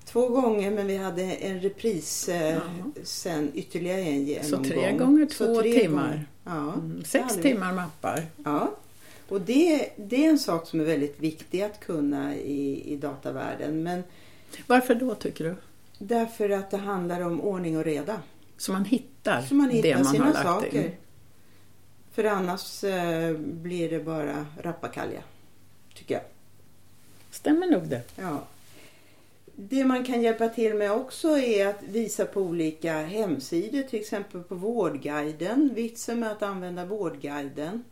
Två 0.05 0.29
gånger 0.29 0.71
men 0.71 0.87
vi 0.87 0.97
hade 0.97 1.23
en 1.23 1.61
repris 1.61 2.29
eh, 2.29 2.59
sen 3.03 3.51
ytterligare 3.55 4.01
en 4.01 4.25
genomgång. 4.25 4.65
Så 4.65 4.71
tre 4.71 4.93
gånger 4.93 5.27
Så 5.31 5.47
två 5.47 5.61
tre 5.63 5.81
timmar. 5.81 6.03
gånger. 6.03 6.27
Ja, 6.45 6.73
Mm, 6.73 7.05
Sex 7.05 7.35
timmar 7.37 7.73
mappar. 7.73 8.23
Ja, 8.45 8.71
och 9.29 9.41
det, 9.41 9.91
det 9.97 10.25
är 10.27 10.31
en 10.31 10.39
sak 10.39 10.67
som 10.67 10.81
är 10.81 10.85
väldigt 10.85 11.21
viktig 11.21 11.63
att 11.63 11.81
kunna 11.81 12.35
i, 12.37 12.93
i 12.93 12.97
datavärlden. 12.97 13.83
Men 13.83 14.03
Varför 14.67 14.95
då 14.95 15.15
tycker 15.15 15.45
du? 15.45 15.55
därför 15.99 16.51
att 16.51 16.71
det 16.71 16.77
handlar 16.77 17.21
om 17.21 17.41
ordning 17.41 17.77
och 17.79 17.85
reda. 17.85 18.21
Så 18.57 18.73
man 18.73 18.85
hittar, 18.85 19.43
Så 19.43 19.55
man 19.55 19.71
hittar 19.71 19.89
det 19.89 19.95
man 19.95 20.05
sina 20.13 20.25
har 20.25 20.33
lagt 20.33 20.45
saker. 20.47 20.85
in. 20.85 20.91
För 22.13 22.25
annars 22.25 22.85
eh, 22.85 23.33
blir 23.37 23.91
det 23.91 23.99
bara 24.05 24.47
rappakalja, 24.63 25.21
tycker 25.97 26.15
jag. 26.15 26.23
Stämmer 27.31 27.67
nog 27.67 27.83
det. 27.89 28.03
Ja. 28.17 28.47
Det 29.59 29.85
man 29.85 30.05
kan 30.05 30.23
hjälpa 30.23 30.49
till 30.49 30.75
med 30.75 30.93
också 30.93 31.39
är 31.39 31.67
att 31.67 31.83
visa 31.83 32.25
på 32.25 32.41
olika 32.41 32.93
hemsidor, 32.93 33.83
till 33.83 34.01
exempel 34.01 34.43
på 34.43 34.55
Vårdguiden. 34.55 35.71
Vitsen 35.75 36.21
med 36.21 36.33
att 36.33 36.43
använda 36.43 36.85
Vårdguiden. 36.85 37.85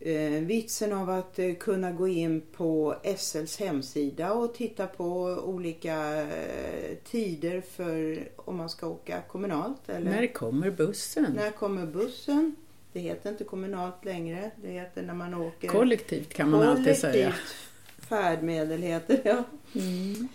Eh, 0.00 0.30
vitsen 0.30 0.92
av 0.92 1.10
att 1.10 1.38
eh, 1.38 1.54
kunna 1.54 1.92
gå 1.92 2.08
in 2.08 2.40
på 2.52 2.96
SLs 3.16 3.58
hemsida 3.60 4.32
och 4.32 4.54
titta 4.54 4.86
på 4.86 5.14
olika 5.44 6.22
eh, 6.22 6.96
tider 7.10 7.60
för 7.60 8.28
om 8.36 8.56
man 8.56 8.68
ska 8.68 8.86
åka 8.86 9.20
kommunalt. 9.28 9.88
Eller 9.88 10.10
När 10.10 10.26
kommer 10.26 10.70
bussen? 10.70 11.32
när 11.36 11.50
kommer 11.50 11.86
bussen? 11.86 12.56
Det 12.92 13.00
heter 13.00 13.30
inte 13.30 13.44
kommunalt 13.44 14.04
längre. 14.04 14.50
Det 14.62 14.68
heter 14.68 15.02
när 15.02 15.14
man 15.14 15.34
åker 15.34 15.68
Kollektivt 15.68 16.34
kan 16.34 16.50
man 16.50 16.62
alltid 16.62 16.96
säga. 16.96 17.12
Kollektivt 17.12 17.70
färdmedel 18.10 18.82
heter 18.82 19.20
det. 19.22 19.28
Ja. 19.28 19.44
Mm. 19.80 20.28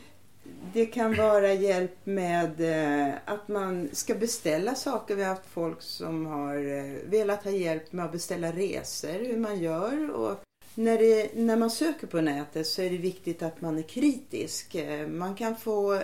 Det 0.74 0.86
kan 0.86 1.16
vara 1.16 1.54
hjälp 1.54 1.96
med 2.04 2.62
eh, 2.62 3.14
att 3.26 3.48
man 3.48 3.90
ska 3.94 4.16
beställa 4.16 4.76
saker. 4.76 5.16
Vi 5.16 5.24
har 5.24 5.30
haft 5.30 5.50
folk 5.50 5.82
som 5.82 6.26
har 6.26 6.56
eh, 6.56 7.10
velat 7.10 7.44
ha 7.44 7.52
hjälp 7.52 7.92
med 7.94 8.06
att 8.06 8.12
beställa 8.12 8.52
resor, 8.52 9.26
hur 9.26 9.38
man 9.38 9.60
gör. 9.60 10.12
Och 10.12 10.40
när, 10.76 10.98
det, 10.98 11.36
när 11.36 11.58
man 11.58 11.70
söker 11.72 12.08
på 12.08 12.22
nätet 12.22 12.68
så 12.68 12.82
är 12.82 12.90
det 12.90 12.98
viktigt 12.98 13.42
att 13.42 13.62
man 13.62 13.78
är 13.78 13.82
kritisk. 13.84 14.76
Eh, 14.76 15.08
Man 15.08 15.36
kan 15.36 15.56
få 15.56 16.02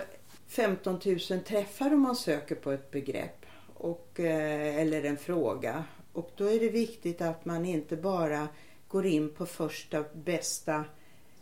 15 0.48 1.00
000 1.30 1.40
träffar 1.40 1.94
om 1.94 2.00
man 2.00 2.16
söker 2.16 2.54
på 2.54 2.72
ett 2.72 2.90
begrepp 2.90 3.46
och, 3.74 4.20
eller 4.20 5.04
en 5.04 5.16
fråga. 5.16 5.84
Och 6.12 6.30
då 6.36 6.44
är 6.44 6.60
det 6.60 6.68
viktigt 6.68 7.20
att 7.20 7.44
man 7.44 7.66
inte 7.66 7.96
bara 7.96 8.48
går 8.88 9.06
in 9.06 9.28
på 9.28 9.46
första 9.46 10.04
bästa 10.12 10.84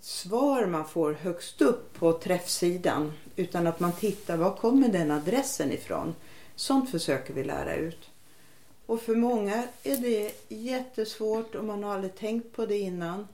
svar 0.00 0.66
man 0.66 0.88
får 0.88 1.12
högst 1.12 1.62
upp 1.62 1.94
på 1.98 2.12
träffsidan 2.12 3.12
utan 3.36 3.66
att 3.66 3.80
man 3.80 3.92
tittar 3.92 4.36
var 4.36 4.56
kommer 4.56 4.88
den 4.88 5.10
adressen 5.10 5.72
ifrån. 5.72 6.14
Sånt 6.56 6.90
försöker 6.90 7.34
vi 7.34 7.44
lära 7.44 7.76
ut. 7.76 8.10
Och 8.86 9.00
för 9.00 9.14
många 9.14 9.64
är 9.82 9.96
det 9.96 10.32
jättesvårt 10.48 11.54
och 11.54 11.64
man 11.64 11.82
har 11.82 11.94
aldrig 11.94 12.14
tänkt 12.16 12.56
på 12.56 12.66
det 12.66 12.78
innan. 12.78 13.28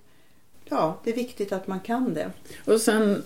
Ja, 0.65 0.99
det 1.05 1.11
är 1.11 1.15
viktigt 1.15 1.53
att 1.53 1.67
man 1.67 1.81
kan 1.81 2.15
det. 2.15 2.31
Och 2.65 2.81
sen 2.81 3.25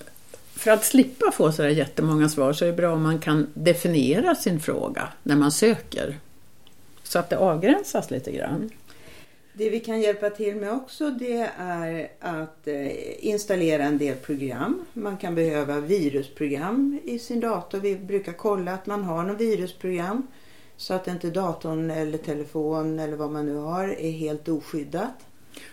för 0.54 0.70
att 0.70 0.84
slippa 0.84 1.30
få 1.32 1.52
sådär 1.52 1.68
jättemånga 1.68 2.28
svar 2.28 2.52
så 2.52 2.64
är 2.64 2.68
det 2.68 2.76
bra 2.76 2.92
om 2.92 3.02
man 3.02 3.18
kan 3.18 3.46
definiera 3.54 4.34
sin 4.34 4.60
fråga 4.60 5.08
när 5.22 5.36
man 5.36 5.52
söker. 5.52 6.18
Så 7.10 7.18
att 7.18 7.30
det 7.30 7.38
avgränsas 7.38 8.10
lite 8.10 8.32
grann. 8.32 8.70
Det 9.52 9.70
vi 9.70 9.80
kan 9.80 10.00
hjälpa 10.00 10.30
till 10.30 10.56
med 10.56 10.72
också 10.72 11.10
det 11.10 11.50
är 11.58 12.10
att 12.20 12.68
eh, 12.68 13.26
installera 13.26 13.82
en 13.82 13.98
del 13.98 14.16
program. 14.16 14.84
Man 14.92 15.16
kan 15.16 15.34
behöva 15.34 15.80
virusprogram 15.80 17.00
i 17.04 17.18
sin 17.18 17.40
dator. 17.40 17.78
Vi 17.78 17.96
brukar 17.96 18.32
kolla 18.32 18.74
att 18.74 18.86
man 18.86 19.04
har 19.04 19.22
något 19.22 19.40
virusprogram 19.40 20.26
så 20.76 20.94
att 20.94 21.08
inte 21.08 21.30
datorn 21.30 21.90
eller 21.90 22.18
telefon 22.18 22.98
eller 22.98 23.16
vad 23.16 23.30
man 23.30 23.46
nu 23.46 23.56
har 23.56 23.88
är 23.88 24.10
helt 24.10 24.48
oskyddat. 24.48 25.14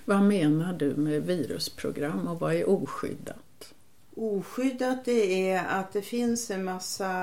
Vad 0.06 0.22
menar 0.22 0.74
du 0.74 0.96
med 0.96 1.24
virusprogram 1.24 2.28
och 2.28 2.40
vad 2.40 2.54
är 2.54 2.70
oskyddat? 2.70 3.74
Oskyddat 4.16 5.06
det 5.06 5.50
är 5.50 5.66
att 5.68 5.94
det 5.94 6.02
finns 6.02 6.52
en 6.52 6.64
massa 6.64 7.16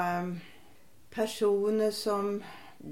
personer 1.11 1.91
som 1.91 2.43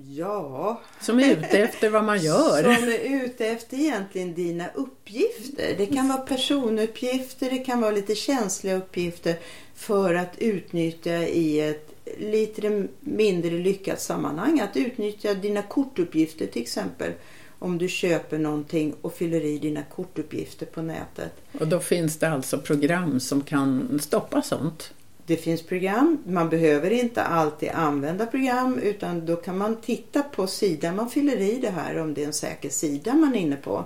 Ja. 0.09 0.81
Som 1.01 1.21
är 1.21 1.33
ute 1.33 1.59
efter 1.59 1.91
vad 1.91 2.05
man 2.05 2.23
gör. 2.23 2.63
Som 2.63 2.89
är 2.89 3.25
ute 3.25 3.47
efter 3.47 3.77
egentligen 3.77 4.35
dina 4.35 4.69
uppgifter. 4.75 5.75
Det 5.79 5.87
kan 5.87 6.09
vara 6.09 6.19
personuppgifter, 6.19 7.51
det 7.51 7.59
kan 7.59 7.81
vara 7.81 7.91
lite 7.91 8.15
känsliga 8.15 8.77
uppgifter 8.77 9.37
för 9.75 10.15
att 10.15 10.39
utnyttja 10.39 11.29
i 11.29 11.61
ett 11.61 11.89
lite 12.19 12.89
mindre 13.01 13.51
lyckat 13.51 14.01
sammanhang. 14.01 14.61
Att 14.61 14.77
utnyttja 14.77 15.35
dina 15.35 15.63
kortuppgifter 15.63 16.47
till 16.47 16.63
exempel. 16.63 17.13
Om 17.59 17.79
du 17.79 17.89
köper 17.89 18.39
någonting 18.39 18.95
och 19.01 19.15
fyller 19.15 19.45
i 19.45 19.59
dina 19.59 19.83
kortuppgifter 19.83 20.67
på 20.67 20.83
nätet. 20.83 21.33
Och 21.61 21.69
då 21.69 21.81
finns 21.81 22.19
det 22.19 22.29
alltså 22.29 22.59
program 22.59 23.21
som 23.21 23.41
kan 23.41 24.01
stoppa 24.03 24.43
sånt? 24.43 24.93
Det 25.33 25.37
finns 25.37 25.63
program. 25.63 26.23
Man 26.27 26.49
behöver 26.49 26.91
inte 26.91 27.23
alltid 27.23 27.69
använda 27.69 28.27
program 28.27 28.79
utan 28.79 29.27
då 29.27 29.37
kan 29.37 29.59
man 29.59 29.81
titta 29.81 30.23
på 30.23 30.47
sidan 30.47 30.97
man 30.97 31.11
fyller 31.11 31.37
i 31.37 31.59
det 31.59 31.71
här 31.71 31.99
om 31.99 32.15
det 32.15 32.23
är 32.23 32.27
en 32.27 32.33
säker 32.33 32.69
sida 32.69 33.15
man 33.15 33.35
är 33.35 33.39
inne 33.39 33.57
på. 33.57 33.85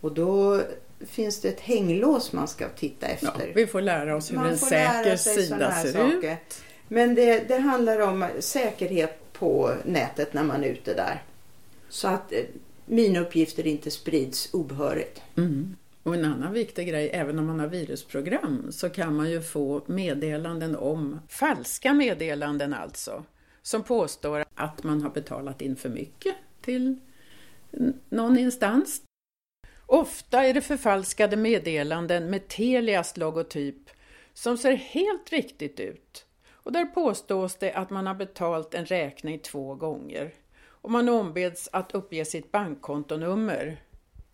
Och 0.00 0.12
då 0.12 0.60
finns 1.06 1.40
det 1.40 1.48
ett 1.48 1.60
hänglås 1.60 2.32
man 2.32 2.48
ska 2.48 2.68
titta 2.68 3.06
efter. 3.06 3.46
Ja, 3.46 3.52
vi 3.54 3.66
får 3.66 3.80
lära 3.80 4.16
oss 4.16 4.30
hur 4.30 4.36
man 4.36 4.46
en 4.46 4.58
säker 4.58 5.16
sida 5.16 5.72
ser 5.82 5.92
saker. 5.92 6.32
ut. 6.32 6.62
Men 6.88 7.14
det, 7.14 7.48
det 7.48 7.58
handlar 7.58 8.00
om 8.00 8.26
säkerhet 8.38 9.32
på 9.32 9.74
nätet 9.84 10.34
när 10.34 10.44
man 10.44 10.64
är 10.64 10.68
ute 10.68 10.94
där. 10.94 11.22
Så 11.88 12.08
att 12.08 12.32
eh, 12.32 12.38
mina 12.86 13.20
uppgifter 13.20 13.66
inte 13.66 13.90
sprids 13.90 14.54
obehörigt. 14.54 15.20
Mm. 15.36 15.76
Och 16.04 16.14
en 16.14 16.24
annan 16.24 16.52
viktig 16.52 16.88
grej, 16.88 17.10
även 17.12 17.38
om 17.38 17.46
man 17.46 17.60
har 17.60 17.66
virusprogram, 17.66 18.72
så 18.72 18.90
kan 18.90 19.16
man 19.16 19.30
ju 19.30 19.42
få 19.42 19.82
meddelanden 19.86 20.76
om, 20.76 21.20
falska 21.28 21.94
meddelanden 21.94 22.74
alltså, 22.74 23.24
som 23.62 23.82
påstår 23.82 24.44
att 24.54 24.82
man 24.82 25.02
har 25.02 25.10
betalat 25.10 25.62
in 25.62 25.76
för 25.76 25.88
mycket 25.88 26.34
till 26.60 26.96
någon 28.08 28.38
instans. 28.38 29.02
Ofta 29.86 30.44
är 30.44 30.54
det 30.54 30.60
förfalskade 30.60 31.36
meddelanden 31.36 32.30
med 32.30 32.48
Telias 32.48 33.16
logotyp 33.16 33.90
som 34.34 34.58
ser 34.58 34.72
helt 34.72 35.30
riktigt 35.32 35.80
ut. 35.80 36.26
Och 36.50 36.72
där 36.72 36.84
påstås 36.84 37.56
det 37.56 37.72
att 37.72 37.90
man 37.90 38.06
har 38.06 38.14
betalt 38.14 38.74
en 38.74 38.86
räkning 38.86 39.38
två 39.38 39.74
gånger. 39.74 40.34
Och 40.66 40.90
man 40.90 41.08
ombeds 41.08 41.68
att 41.72 41.94
uppge 41.94 42.24
sitt 42.24 42.52
bankkontonummer 42.52 43.83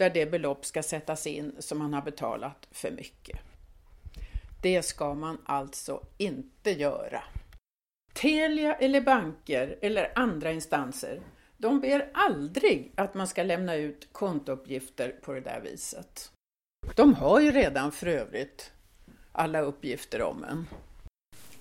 där 0.00 0.10
det 0.10 0.26
belopp 0.26 0.64
ska 0.64 0.82
sättas 0.82 1.26
in 1.26 1.52
som 1.58 1.78
man 1.78 1.94
har 1.94 2.02
betalat 2.02 2.68
för 2.70 2.90
mycket. 2.90 3.38
Det 4.62 4.82
ska 4.82 5.14
man 5.14 5.38
alltså 5.44 6.02
inte 6.18 6.70
göra. 6.70 7.22
Telia 8.12 8.74
eller 8.74 9.00
banker 9.00 9.78
eller 9.80 10.12
andra 10.14 10.52
instanser, 10.52 11.20
de 11.56 11.80
ber 11.80 12.10
aldrig 12.14 12.92
att 12.94 13.14
man 13.14 13.26
ska 13.26 13.42
lämna 13.42 13.74
ut 13.74 14.08
kontouppgifter 14.12 15.16
på 15.22 15.32
det 15.32 15.40
där 15.40 15.60
viset. 15.60 16.30
De 16.96 17.14
har 17.14 17.40
ju 17.40 17.50
redan 17.50 17.92
för 17.92 18.06
övrigt 18.06 18.72
alla 19.32 19.60
uppgifter 19.60 20.22
om 20.22 20.44
en. 20.44 20.66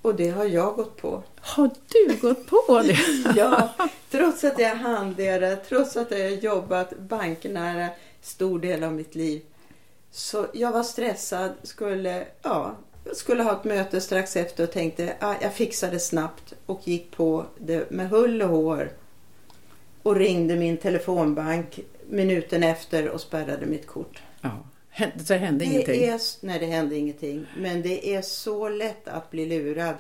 Och 0.01 0.15
det 0.15 0.29
har 0.29 0.45
jag 0.45 0.75
gått 0.75 0.97
på. 0.97 1.23
Har 1.39 1.69
du 1.87 2.17
gått 2.21 2.47
på 2.47 2.81
det? 2.81 2.97
ja, 3.35 3.73
trots 4.09 4.43
att 4.43 4.59
jag 4.59 4.71
är 4.71 4.75
handledare, 4.75 5.55
trots 5.55 5.97
att 5.97 6.11
jag 6.11 6.19
har 6.19 6.29
jobbat 6.29 6.97
banknära 6.97 7.89
stor 8.21 8.59
del 8.59 8.83
av 8.83 8.93
mitt 8.93 9.15
liv. 9.15 9.41
Så 10.11 10.47
jag 10.53 10.71
var 10.71 10.83
stressad, 10.83 11.51
skulle, 11.63 12.25
ja, 12.41 12.75
skulle 13.13 13.43
ha 13.43 13.51
ett 13.51 13.63
möte 13.63 14.01
strax 14.01 14.35
efter 14.35 14.63
och 14.63 14.71
tänkte 14.71 15.15
ah, 15.19 15.35
jag 15.41 15.53
fixar 15.53 15.91
det 15.91 15.99
snabbt 15.99 16.53
och 16.65 16.87
gick 16.87 17.11
på 17.11 17.45
det 17.57 17.91
med 17.91 18.09
hull 18.09 18.41
och 18.41 18.49
hår. 18.49 18.91
Och 20.03 20.15
ringde 20.15 20.55
min 20.55 20.77
telefonbank 20.77 21.79
minuten 22.09 22.63
efter 22.63 23.09
och 23.09 23.21
spärrade 23.21 23.65
mitt 23.65 23.87
kort. 23.87 24.21
Ja. 24.41 24.65
Så 25.17 25.33
det 25.33 25.39
hände 25.39 25.65
det 25.65 25.71
ingenting? 25.71 26.03
Är, 26.03 26.45
nej, 26.45 26.59
det 26.59 26.65
hände 26.65 26.95
ingenting. 26.95 27.45
Men 27.57 27.81
det 27.81 28.15
är 28.15 28.21
så 28.21 28.69
lätt 28.69 29.07
att 29.07 29.31
bli 29.31 29.45
lurad. 29.45 29.95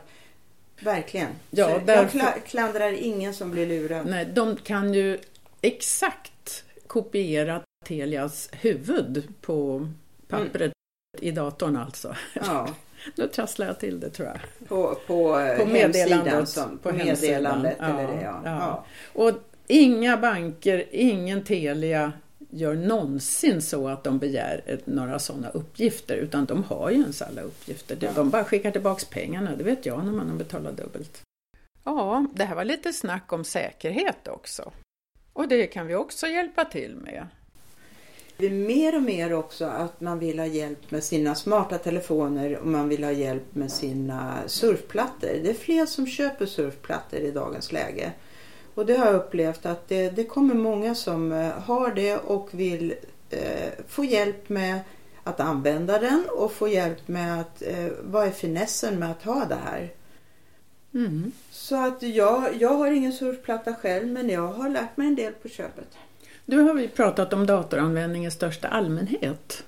Verkligen. 0.79 1.29
Ja, 1.49 1.79
därför... 1.85 2.17
Jag 2.17 2.45
klandrar 2.45 2.91
ingen 2.91 3.33
som 3.33 3.51
blir 3.51 3.67
lurad. 3.67 4.05
Nej, 4.05 4.25
de 4.25 4.55
kan 4.55 4.93
ju 4.93 5.19
exakt 5.61 6.63
kopiera 6.87 7.61
Telias 7.85 8.49
huvud 8.51 9.33
på 9.41 9.87
pappret 10.27 10.61
mm. 10.61 10.73
i 11.19 11.31
datorn 11.31 11.75
alltså. 11.75 12.15
Ja. 12.33 12.67
nu 13.15 13.27
trasslar 13.27 13.67
jag 13.67 13.79
till 13.79 13.99
det 13.99 14.09
tror 14.09 14.27
jag. 14.27 14.67
På, 14.67 14.97
på, 15.07 15.39
eh, 15.39 15.57
på 15.57 15.65
meddelandet. 15.65 16.49
Som, 16.49 16.77
på, 16.77 16.91
meddelandet 16.91 17.75
ja, 17.79 17.85
eller 17.85 18.07
det, 18.07 18.21
ja. 18.21 18.41
ja. 18.45 18.85
Och 19.13 19.31
inga 19.67 20.17
banker, 20.17 20.85
ingen 20.91 21.43
Telia 21.43 22.13
gör 22.49 22.75
någonsin 22.75 23.61
så 23.61 23.87
att 23.87 24.03
de 24.03 24.19
begär 24.19 24.79
några 24.85 25.19
sådana 25.19 25.49
uppgifter 25.49 26.15
utan 26.15 26.45
de 26.45 26.63
har 26.63 26.89
ju 26.89 26.95
ens 26.95 27.21
alla 27.21 27.41
uppgifter. 27.41 27.97
Ja. 28.01 28.11
De 28.15 28.29
bara 28.29 28.43
skickar 28.43 28.71
tillbaks 28.71 29.05
pengarna, 29.05 29.55
det 29.55 29.63
vet 29.63 29.85
jag 29.85 30.05
när 30.05 30.11
man 30.11 30.29
har 30.29 30.37
betalat 30.37 30.77
dubbelt. 30.77 31.21
Ja, 31.83 32.25
det 32.33 32.45
här 32.45 32.55
var 32.55 32.65
lite 32.65 32.93
snack 32.93 33.33
om 33.33 33.43
säkerhet 33.43 34.27
också. 34.27 34.71
Och 35.33 35.47
det 35.47 35.67
kan 35.67 35.87
vi 35.87 35.95
också 35.95 36.27
hjälpa 36.27 36.65
till 36.65 36.95
med. 36.95 37.27
Det 38.39 38.45
är 38.45 38.49
mer 38.49 38.95
och 38.95 39.01
mer 39.01 39.33
också 39.33 39.65
att 39.65 40.01
man 40.01 40.19
vill 40.19 40.39
ha 40.39 40.45
hjälp 40.45 40.91
med 40.91 41.03
sina 41.03 41.35
smarta 41.35 41.77
telefoner 41.77 42.57
och 42.57 42.67
man 42.67 42.89
vill 42.89 43.03
ha 43.03 43.11
hjälp 43.11 43.55
med 43.55 43.71
sina 43.71 44.37
surfplattor. 44.47 45.29
Det 45.43 45.49
är 45.49 45.53
fler 45.53 45.85
som 45.85 46.07
köper 46.07 46.45
surfplattor 46.45 47.19
i 47.19 47.31
dagens 47.31 47.71
läge. 47.71 48.11
Och 48.75 48.85
det 48.85 48.97
har 48.97 49.05
jag 49.05 49.15
upplevt 49.15 49.65
att 49.65 49.87
det, 49.87 50.09
det 50.09 50.23
kommer 50.23 50.55
många 50.55 50.95
som 50.95 51.31
eh, 51.31 51.49
har 51.49 51.91
det 51.91 52.17
och 52.17 52.49
vill 52.51 52.93
eh, 53.29 53.69
få 53.87 54.03
hjälp 54.03 54.49
med 54.49 54.79
att 55.23 55.39
använda 55.39 55.99
den 55.99 56.23
och 56.29 56.51
få 56.51 56.67
hjälp 56.67 57.07
med 57.07 57.41
att 57.41 57.61
eh, 57.61 57.87
vad 58.01 58.27
är 58.27 58.31
finessen 58.31 58.99
med 58.99 59.11
att 59.11 59.23
ha 59.23 59.45
det 59.45 59.59
här. 59.65 59.89
Mm. 60.93 61.31
Så 61.51 61.75
att 61.75 62.03
jag, 62.03 62.55
jag 62.59 62.73
har 62.73 62.91
ingen 62.91 63.13
surfplatta 63.13 63.75
själv 63.75 64.07
men 64.07 64.29
jag 64.29 64.47
har 64.47 64.69
lärt 64.69 64.97
mig 64.97 65.07
en 65.07 65.15
del 65.15 65.33
på 65.33 65.49
köpet. 65.49 65.97
Nu 66.49 66.61
har 66.61 66.73
vi 66.73 66.87
pratat 66.87 67.33
om 67.33 67.45
datoranvändning 67.45 68.25
i 68.25 68.31
största 68.31 68.67
allmänhet. 68.67 69.63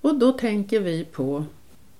Och 0.00 0.14
då 0.14 0.32
tänker 0.32 0.80
vi 0.80 1.04
på 1.04 1.44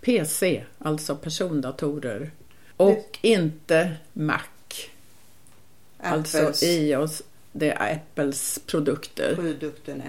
PC, 0.01 0.65
alltså 0.79 1.17
persondatorer. 1.17 2.31
Och 2.77 3.19
det... 3.23 3.29
inte 3.29 3.93
Mac. 4.13 4.41
Apples. 5.99 6.35
Alltså 6.35 6.65
iOS, 6.65 7.23
det 7.53 7.71
är 7.71 7.95
Apples 7.95 8.61
produkter. 8.67 9.35
Produkterna. 9.35 10.05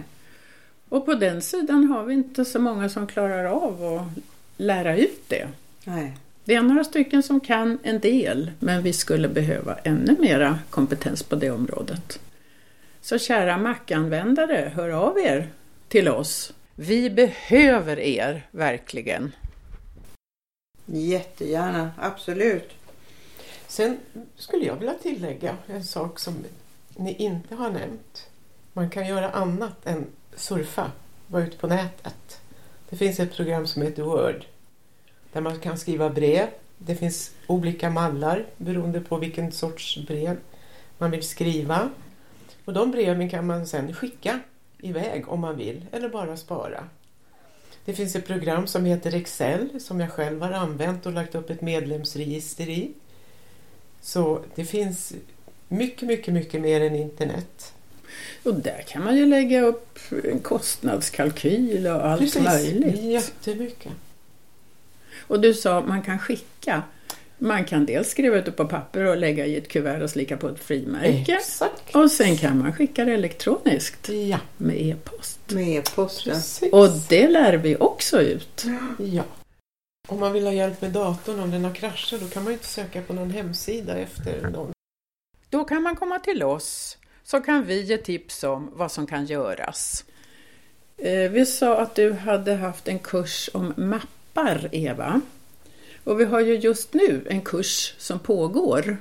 Och 0.90 1.06
på 1.06 1.14
den 1.14 1.42
sidan 1.42 1.84
har 1.84 2.04
vi 2.04 2.14
inte 2.14 2.46
så 2.46 2.60
många 2.60 2.90
som 2.90 3.08
klarar 3.08 3.46
av 3.46 3.84
att 3.84 4.24
lära 4.58 4.98
ut 4.98 5.24
det. 5.28 5.48
Nej. 5.84 6.18
Det 6.44 6.56
är 6.56 6.62
några 6.62 6.84
stycken 6.84 7.24
som 7.24 7.40
kan 7.40 7.78
en 7.84 8.00
del, 8.00 8.52
men 8.60 8.84
vi 8.84 8.94
skulle 8.94 9.28
behöva 9.28 9.76
ännu 9.76 10.16
mera 10.20 10.60
kompetens 10.70 11.24
på 11.24 11.36
det 11.36 11.52
området. 11.52 12.20
Så 13.10 13.18
kära 13.18 13.58
Mac-användare, 13.58 14.72
hör 14.76 14.90
av 14.90 15.20
er 15.20 15.50
till 15.88 16.08
oss. 16.08 16.54
Vi 16.76 17.10
behöver 17.10 18.00
er 18.00 18.48
verkligen. 18.52 19.32
Jättegärna, 20.86 21.92
absolut. 21.98 22.70
Sen 23.68 23.98
skulle 24.36 24.66
jag 24.66 24.76
vilja 24.76 24.94
tillägga 24.94 25.58
en 25.68 25.84
sak 25.84 26.20
som 26.20 26.34
ni 26.96 27.14
inte 27.14 27.56
har 27.56 27.70
nämnt. 27.70 28.30
Man 28.74 28.90
kan 28.90 29.08
göra 29.08 29.30
annat 29.30 29.86
än 29.86 30.06
surfa, 30.36 30.92
vara 31.28 31.44
ute 31.44 31.58
på 31.58 31.68
nätet. 31.68 32.42
Det 32.90 32.96
finns 32.96 33.20
ett 33.20 33.36
program 33.36 33.68
som 33.68 33.82
heter 33.82 34.04
Word 34.04 34.46
där 35.34 35.42
man 35.42 35.60
kan 35.60 35.78
skriva 35.78 36.10
brev. 36.10 36.48
Det 36.78 36.96
finns 36.96 37.32
olika 37.48 37.90
mallar 37.90 38.46
beroende 38.58 39.02
på 39.02 39.18
vilken 39.18 39.52
sorts 39.52 39.98
brev 40.08 40.38
man 40.98 41.12
vill 41.12 41.24
skriva. 41.24 41.90
Och 42.70 42.76
de 42.76 42.92
breven 42.92 43.30
kan 43.30 43.48
man 43.48 43.68
sedan 43.68 43.94
skicka 43.94 44.40
iväg 44.80 45.30
om 45.30 45.40
man 45.40 45.58
vill 45.58 45.86
eller 45.92 46.10
bara 46.10 46.38
spara. 46.38 46.84
Det 47.86 47.94
finns 47.94 48.16
ett 48.16 48.28
program 48.28 48.68
som 48.68 48.86
heter 48.86 49.14
Excel 49.16 49.70
som 49.80 50.00
jag 50.00 50.12
själv 50.12 50.42
har 50.42 50.52
använt 50.52 51.06
och 51.06 51.12
lagt 51.12 51.36
upp 51.36 51.50
ett 51.50 51.62
medlemsregister 51.62 52.70
i. 52.70 52.92
Så 54.02 54.42
det 54.56 54.66
finns 54.66 55.14
mycket, 55.68 56.08
mycket, 56.08 56.34
mycket 56.34 56.62
mer 56.62 56.82
än 56.82 56.96
internet. 56.96 57.74
Och 58.44 58.56
där 58.56 58.84
kan 58.88 59.04
man 59.04 59.18
ju 59.18 59.26
lägga 59.26 59.62
upp 59.62 60.00
en 60.24 60.40
kostnadskalkyl 60.40 61.88
och 61.88 62.06
allt 62.06 62.22
Precis, 62.22 62.44
möjligt. 62.44 63.02
jättemycket. 63.02 63.94
Och 65.28 65.40
du 65.40 65.54
sa 65.54 65.80
att 65.80 65.88
man 65.88 66.02
kan 66.02 66.20
skicka. 66.20 66.84
Man 67.42 67.66
kan 67.66 67.86
dels 67.86 68.10
skriva 68.10 68.38
ut 68.38 68.46
det 68.46 68.52
på 68.52 68.66
papper 68.68 69.04
och 69.06 69.18
lägga 69.18 69.46
i 69.46 69.56
ett 69.58 69.68
kuvert 69.68 70.02
och 70.04 70.10
slicka 70.10 70.38
på 70.38 70.48
ett 70.50 70.60
frimärke. 70.60 71.34
Exakt. 71.36 71.96
Och 71.96 72.12
sen 72.12 72.38
kan 72.38 72.58
man 72.60 72.74
skicka 72.74 73.06
det 73.06 73.14
elektroniskt 73.14 74.10
Ja, 74.10 74.40
med 74.58 74.82
e-post. 74.82 75.40
Med 75.48 75.68
e-posten. 75.80 76.34
precis. 76.34 76.74
Och 76.74 76.90
det 77.10 77.28
lär 77.28 77.54
vi 77.54 77.76
också 77.80 78.22
ut. 78.22 78.66
Ja. 79.00 79.24
Om 80.08 80.20
man 80.20 80.34
vill 80.34 80.44
ha 80.46 80.54
hjälp 80.54 80.82
med 80.82 80.92
datorn 80.92 81.40
om 81.40 81.52
den 81.52 81.64
har 81.66 81.74
kraschat 81.76 82.22
då 82.22 82.28
kan 82.28 82.44
man 82.44 82.52
ju 82.52 82.58
inte 82.58 82.68
söka 82.68 83.02
på 83.02 83.14
någon 83.14 83.32
hemsida 83.32 83.96
efter 83.98 84.50
någon. 84.50 84.72
Då 85.50 85.64
kan 85.64 85.84
man 85.84 85.96
komma 85.96 86.20
till 86.20 86.44
oss 86.44 86.98
så 87.24 87.40
kan 87.42 87.66
vi 87.66 87.82
ge 87.82 87.98
tips 87.98 88.44
om 88.44 88.70
vad 88.74 88.92
som 88.92 89.08
kan 89.08 89.26
göras. 89.26 90.06
Eh, 90.98 91.32
Vi 91.32 91.46
sa 91.46 91.78
att 91.78 91.96
du 91.96 92.14
hade 92.14 92.56
haft 92.56 92.88
en 92.88 93.00
kurs 93.00 93.50
om 93.54 93.74
mappar, 93.78 94.70
Eva. 94.72 95.22
Och 96.04 96.20
vi 96.20 96.26
har 96.26 96.40
ju 96.40 96.56
just 96.56 96.94
nu 96.94 97.26
en 97.30 97.42
kurs 97.42 97.96
som 97.98 98.20
pågår. 98.20 98.98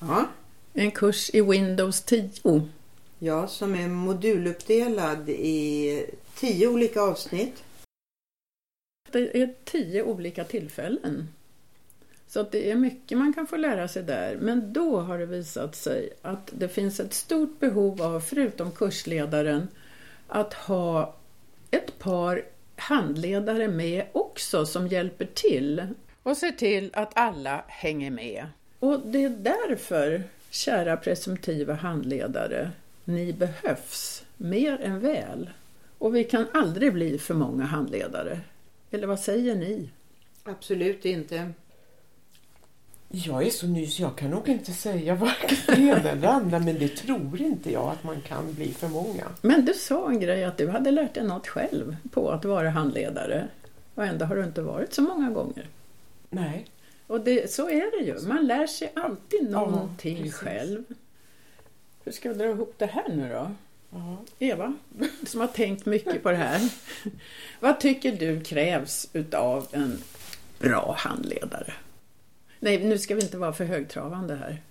Ja. 0.00 0.28
En 0.72 0.90
kurs 0.90 1.30
i 1.34 1.40
Windows 1.40 2.02
10. 2.02 2.68
ja, 3.18 3.48
som 3.48 3.74
är 3.74 3.88
moduluppdelad 3.88 5.28
i 5.28 6.06
tio 6.34 6.68
olika 6.68 7.00
avsnitt. 7.00 7.62
Det 9.10 9.42
är 9.42 9.54
tio 9.64 10.02
olika 10.02 10.44
tillfällen. 10.44 11.28
Så 12.28 12.40
att 12.40 12.52
det 12.52 12.70
är 12.70 12.76
mycket 12.76 13.18
man 13.18 13.34
kan 13.34 13.46
få 13.46 13.56
lära 13.56 13.88
sig 13.88 14.02
där. 14.02 14.36
Men 14.40 14.72
då 14.72 15.00
har 15.00 15.18
det 15.18 15.26
visat 15.26 15.76
sig 15.76 16.12
att 16.22 16.50
det 16.52 16.68
finns 16.68 17.00
ett 17.00 17.14
stort 17.14 17.60
behov 17.60 18.02
av, 18.02 18.20
förutom 18.20 18.72
kursledaren, 18.72 19.68
att 20.28 20.54
ha 20.54 21.14
ett 21.70 21.98
par 21.98 22.44
handledare 22.76 23.68
med 23.68 24.06
också 24.12 24.66
som 24.66 24.88
hjälper 24.88 25.28
till 25.34 25.86
och 26.26 26.36
ser 26.36 26.52
till 26.52 26.90
att 26.92 27.10
alla 27.14 27.64
hänger 27.66 28.10
med. 28.10 28.46
Och 28.78 29.00
det 29.00 29.24
är 29.24 29.30
därför, 29.30 30.22
kära 30.50 30.96
presumtiva 30.96 31.74
handledare, 31.74 32.70
ni 33.04 33.32
behövs 33.32 34.24
mer 34.36 34.80
än 34.80 35.00
väl. 35.00 35.50
Och 35.98 36.16
vi 36.16 36.24
kan 36.24 36.46
aldrig 36.54 36.92
bli 36.92 37.18
för 37.18 37.34
många 37.34 37.64
handledare. 37.64 38.40
Eller 38.90 39.06
vad 39.06 39.20
säger 39.20 39.54
ni? 39.54 39.88
Absolut 40.44 41.04
inte. 41.04 41.50
Jag 43.08 43.46
är 43.46 43.50
så 43.50 43.66
ny 43.66 43.86
så 43.86 44.02
jag 44.02 44.16
kan 44.16 44.30
nog 44.30 44.48
inte 44.48 44.72
säga 44.72 45.14
varken 45.26 45.58
det 45.66 45.82
ena 45.82 46.10
eller 46.10 46.28
andra 46.28 46.58
men 46.58 46.78
det 46.78 46.88
tror 46.88 47.40
inte 47.40 47.72
jag 47.72 47.88
att 47.88 48.04
man 48.04 48.20
kan 48.20 48.54
bli 48.54 48.72
för 48.72 48.88
många. 48.88 49.24
Men 49.42 49.64
du 49.64 49.74
sa 49.74 50.10
en 50.10 50.20
grej 50.20 50.44
att 50.44 50.58
du 50.58 50.68
hade 50.68 50.90
lärt 50.90 51.14
dig 51.14 51.24
något 51.24 51.48
själv 51.48 51.96
på 52.10 52.30
att 52.30 52.44
vara 52.44 52.70
handledare. 52.70 53.48
Och 53.94 54.04
ändå 54.04 54.24
har 54.24 54.36
du 54.36 54.44
inte 54.44 54.62
varit 54.62 54.94
så 54.94 55.02
många 55.02 55.30
gånger. 55.30 55.66
Nej. 56.30 56.66
Och 57.06 57.20
det, 57.20 57.52
så 57.52 57.68
är 57.68 57.98
det 57.98 58.04
ju. 58.06 58.28
Man 58.28 58.46
lär 58.46 58.66
sig 58.66 58.92
alltid 58.96 59.48
Ja, 59.50 59.60
någonting 59.70 60.16
precis. 60.16 60.34
själv. 60.34 60.84
Hur 62.04 62.12
ska 62.12 62.28
jag 62.28 62.38
dra 62.38 62.44
ihop 62.46 62.74
det 62.78 62.86
här 62.86 63.08
nu 63.08 63.28
då? 63.32 63.50
Ja. 63.90 64.16
Eva, 64.38 64.74
som 65.26 65.40
har 65.40 65.46
tänkt 65.48 65.86
mycket 65.86 66.22
på 66.22 66.30
det 66.30 66.36
här. 66.36 66.72
Vad 67.60 67.80
tycker 67.80 68.12
du 68.12 68.40
krävs 68.40 69.08
utav 69.12 69.66
en 69.72 69.98
bra 70.58 70.94
handledare? 70.98 71.72
Nej, 72.60 72.84
nu 72.84 72.98
ska 72.98 73.14
vi 73.14 73.22
inte 73.22 73.38
vara 73.38 73.52
för 73.52 73.64
högtravande 73.64 74.34
här. 74.34 74.62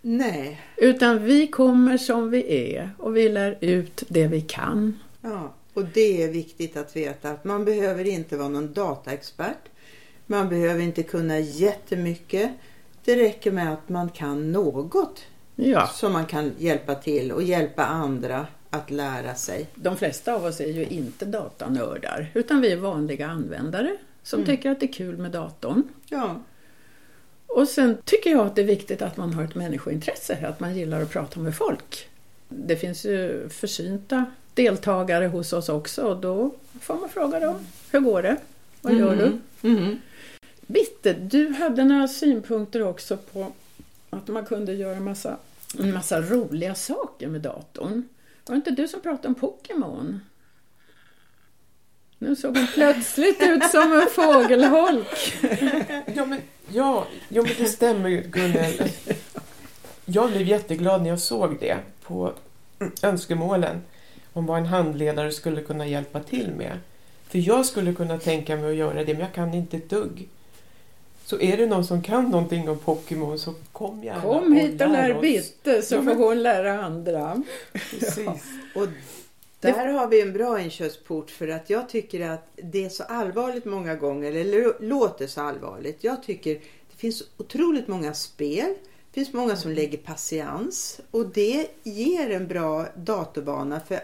Nej. 0.00 0.60
Utan 0.76 1.24
vi 1.24 1.46
kommer 1.46 1.98
som 1.98 2.30
vi 2.30 2.74
är 2.74 2.90
och 2.98 3.16
vi 3.16 3.28
lär 3.28 3.58
ut 3.60 4.02
det 4.08 4.26
vi 4.26 4.40
kan. 4.40 4.98
Ja, 5.20 5.54
och 5.74 5.84
det 5.84 6.22
är 6.22 6.28
viktigt 6.32 6.76
att 6.76 6.96
veta 6.96 7.30
att 7.30 7.44
man 7.44 7.64
behöver 7.64 8.04
inte 8.04 8.36
vara 8.36 8.48
någon 8.48 8.72
dataexpert. 8.72 9.68
Man 10.26 10.48
behöver 10.48 10.80
inte 10.82 11.02
kunna 11.02 11.38
jättemycket. 11.38 12.50
Det 13.04 13.16
räcker 13.16 13.50
med 13.52 13.72
att 13.72 13.88
man 13.88 14.08
kan 14.10 14.52
något 14.52 15.24
Ja, 15.58 15.86
som 15.86 16.12
man 16.12 16.26
kan 16.26 16.52
hjälpa 16.58 16.94
till 16.94 17.32
och 17.32 17.42
hjälpa 17.42 17.84
andra 17.84 18.46
att 18.70 18.90
lära 18.90 19.34
sig. 19.34 19.66
de 19.74 19.96
flesta 19.96 20.34
av 20.34 20.44
oss 20.44 20.60
är 20.60 20.66
ju 20.72 20.86
inte 20.86 21.24
datanördar 21.24 22.30
utan 22.34 22.60
vi 22.60 22.72
är 22.72 22.76
vanliga 22.76 23.26
användare 23.26 23.96
som 24.22 24.44
tycker 24.44 24.70
att 24.70 24.80
det 24.80 24.86
är 24.86 24.92
kul 24.92 25.16
med 25.16 25.30
datorn. 25.30 25.82
Ja, 26.08 26.40
Och 27.46 27.68
sen 27.68 27.96
tycker 28.04 28.30
jag 28.30 28.46
att 28.46 28.54
det 28.56 28.62
är 28.62 28.66
viktigt 28.66 29.02
att 29.02 29.16
man 29.16 29.32
har 29.34 29.44
ett 29.44 29.54
människointresse, 29.54 30.46
att 30.48 30.60
man 30.60 30.76
gillar 30.76 31.02
att 31.02 31.10
prata 31.10 31.40
med 31.40 31.56
folk. 31.56 32.08
Det 32.48 32.76
finns 32.76 33.04
ju 33.06 33.48
försynta 33.48 34.24
deltagare 34.54 35.26
hos 35.26 35.52
oss 35.52 35.68
också 35.68 36.02
och 36.02 36.16
då 36.16 36.50
får 36.80 36.94
man 36.94 37.08
fråga 37.08 37.40
dem, 37.40 37.56
hur 37.90 38.00
går 38.00 38.22
det? 38.22 38.36
Vad 38.82 38.94
gör 38.94 39.16
du? 39.16 39.38
Mhm. 39.68 40.00
Bitte, 40.66 41.12
du 41.12 41.52
hade 41.52 41.84
några 41.84 42.08
synpunkter 42.08 42.82
också 42.82 43.16
på 43.16 43.52
att 44.10 44.28
man 44.28 44.46
kunde 44.46 44.72
göra 44.72 45.00
massa, 45.00 45.36
en 45.78 45.94
massa 45.94 46.20
roliga 46.20 46.74
saker 46.74 47.28
med 47.28 47.40
datorn. 47.40 48.08
Var 48.46 48.54
det 48.54 48.56
inte 48.56 48.70
du 48.70 48.88
som 48.88 49.00
pratade 49.00 49.28
om 49.28 49.34
Pokémon? 49.34 50.20
Nu 52.18 52.36
såg 52.36 52.56
hon 52.56 52.66
plötsligt 52.66 53.42
ut 53.42 53.70
som 53.70 53.92
en 53.92 54.08
fågelholk. 54.10 55.36
Ja, 56.14 56.26
men, 56.26 56.40
ja, 56.68 57.06
ja, 57.28 57.42
men 57.42 57.52
det 57.58 57.68
stämmer 57.68 58.10
Gunnel. 58.10 58.90
Jag 60.04 60.30
blev 60.30 60.42
jätteglad 60.42 61.02
när 61.02 61.08
jag 61.08 61.20
såg 61.20 61.56
det 61.60 61.78
på 62.02 62.32
önskemålen 63.02 63.82
om 64.32 64.46
vad 64.46 64.58
en 64.58 64.66
handledare 64.66 65.32
skulle 65.32 65.62
kunna 65.62 65.86
hjälpa 65.86 66.20
till 66.20 66.50
med. 66.50 66.78
För 67.28 67.38
jag 67.38 67.66
skulle 67.66 67.94
kunna 67.94 68.18
tänka 68.18 68.56
mig 68.56 68.70
att 68.70 68.76
göra 68.76 69.04
det, 69.04 69.12
men 69.12 69.22
jag 69.22 69.32
kan 69.32 69.54
inte 69.54 69.76
ett 69.76 69.90
dugg. 69.90 70.28
Så 71.26 71.40
är 71.40 71.56
det 71.56 71.66
någon 71.66 71.84
som 71.84 72.02
kan 72.02 72.30
någonting 72.30 72.68
om 72.68 72.78
Pokémon 72.78 73.38
så 73.38 73.54
kom 73.72 74.04
gärna 74.04 74.20
Kom 74.22 74.52
hit 74.52 74.80
och 74.80 74.88
lär. 74.88 75.20
Bitte 75.20 75.82
så 75.82 75.94
Ja, 75.94 76.02
men- 76.02 76.16
får 76.16 76.24
hon 76.24 76.42
lära 76.42 76.84
andra. 76.84 77.42
Precis. 77.72 78.26
Och 78.74 78.88
där 79.60 79.86
har 79.86 80.08
vi 80.08 80.20
en 80.20 80.32
bra 80.32 80.60
inkörsport 80.60 81.30
för 81.30 81.48
att 81.48 81.70
jag 81.70 81.88
tycker 81.88 82.30
att 82.30 82.48
det 82.56 82.84
är 82.84 82.88
så 82.88 83.02
allvarligt 83.02 83.64
många 83.64 83.94
gånger, 83.94 84.32
eller 84.32 84.82
låter 84.82 85.26
så 85.26 85.40
allvarligt. 85.40 86.04
Jag 86.04 86.22
tycker 86.22 86.54
det 86.90 86.96
finns 86.96 87.22
otroligt 87.36 87.88
många 87.88 88.14
spel. 88.14 88.74
Det 89.10 89.14
finns 89.14 89.32
många 89.32 89.56
som 89.56 89.70
lägger 89.70 89.98
patiens 89.98 91.00
och 91.10 91.26
det 91.26 91.66
ger 91.82 92.30
en 92.30 92.46
bra 92.46 92.86
datorvana 92.96 93.80
för 93.80 94.00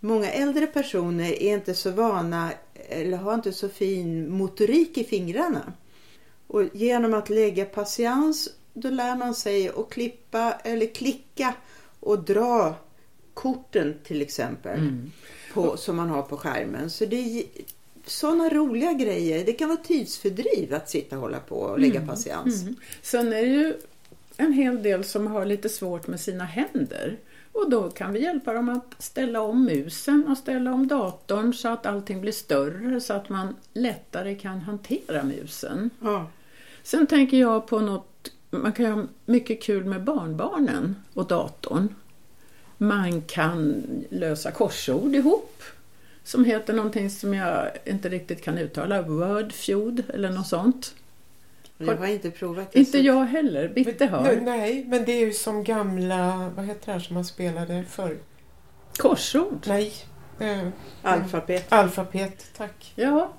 många 0.00 0.30
äldre 0.30 0.66
personer 0.66 1.42
är 1.42 1.54
inte 1.54 1.74
så 1.74 1.90
vana 1.90 2.50
eller 2.88 3.16
har 3.16 3.34
inte 3.34 3.52
så 3.52 3.68
fin 3.68 4.30
motorik 4.30 4.98
i 4.98 5.04
fingrarna. 5.04 5.72
Och 6.50 6.64
genom 6.72 7.14
att 7.14 7.30
lägga 7.30 7.64
patiens 7.64 8.48
då 8.74 8.90
lär 8.90 9.16
man 9.16 9.34
sig 9.34 9.68
att 9.68 9.90
klippa 9.90 10.52
eller 10.52 10.86
klicka 10.86 11.54
och 12.00 12.18
dra 12.24 12.74
korten 13.34 13.94
till 14.04 14.22
exempel 14.22 14.78
Mm. 14.78 15.10
på, 15.54 15.76
som 15.76 15.96
man 15.96 16.08
har 16.08 16.22
på 16.22 16.36
skärmen. 16.36 16.90
Så 16.90 17.04
det 17.04 17.16
är 17.16 17.44
sådana 18.06 18.48
roliga 18.48 18.92
grejer. 18.92 19.44
Det 19.46 19.52
kan 19.52 19.68
vara 19.68 19.78
tidsfördriv 19.78 20.74
att 20.74 20.90
sitta 20.90 21.16
och 21.16 21.22
hålla 21.22 21.40
på 21.40 21.56
och 21.56 21.78
lägga 21.78 22.06
patiens. 22.06 22.62
Mm. 22.62 22.76
Sen 23.02 23.26
är 23.32 23.42
det 23.42 23.48
ju 23.48 23.74
en 24.36 24.52
hel 24.52 24.82
del 24.82 25.04
som 25.04 25.26
har 25.26 25.44
lite 25.44 25.68
svårt 25.68 26.06
med 26.06 26.20
sina 26.20 26.44
händer. 26.44 27.16
Och 27.52 27.70
då 27.70 27.90
kan 27.90 28.12
vi 28.12 28.22
hjälpa 28.22 28.52
dem 28.52 28.68
att 28.68 29.02
ställa 29.02 29.40
om 29.40 29.64
musen 29.64 30.28
och 30.28 30.38
ställa 30.38 30.72
om 30.72 30.88
datorn 30.88 31.54
så 31.54 31.68
att 31.68 31.86
allting 31.86 32.20
blir 32.20 32.32
större 32.32 33.00
så 33.00 33.12
att 33.12 33.28
man 33.28 33.56
lättare 33.72 34.34
kan 34.34 34.60
hantera 34.60 35.22
musen. 35.22 35.90
Ja. 36.00 36.26
Sen 36.90 37.06
tänker 37.06 37.36
jag 37.36 37.66
på 37.66 37.78
något, 37.80 38.32
man 38.50 38.72
kan 38.72 38.86
ha 38.92 39.04
mycket 39.26 39.62
kul 39.62 39.84
med 39.84 40.04
barnbarnen 40.04 40.96
och 41.14 41.26
datorn. 41.26 41.94
Man 42.78 43.22
kan 43.22 43.82
lösa 44.10 44.50
korsord 44.50 45.14
ihop 45.14 45.62
som 46.24 46.44
heter 46.44 46.72
någonting 46.72 47.10
som 47.10 47.34
jag 47.34 47.70
inte 47.84 48.08
riktigt 48.08 48.42
kan 48.44 48.58
uttala, 48.58 49.02
Wordfeud 49.02 50.04
eller 50.14 50.30
något 50.30 50.46
sånt. 50.46 50.94
Jag 51.78 51.96
har 51.96 52.06
inte 52.06 52.30
provat 52.30 52.72
det. 52.72 52.78
Inte 52.78 52.90
så- 52.92 52.98
jag 52.98 53.24
heller, 53.24 53.68
Bitte 53.68 54.06
har. 54.06 54.36
Nej, 54.36 54.84
men 54.84 55.04
det 55.04 55.12
är 55.12 55.26
ju 55.26 55.32
som 55.32 55.64
gamla, 55.64 56.50
vad 56.56 56.64
heter 56.64 56.86
det 56.86 56.92
här 56.92 57.00
som 57.00 57.14
man 57.14 57.24
spelade 57.24 57.84
förr? 57.88 58.16
Korsord. 58.96 59.64
Nej, 59.66 59.92
eh, 60.38 60.68
Alfabet. 61.02 61.72
alfabet, 61.72 62.46
tack. 62.56 62.92
Ja, 62.96 63.32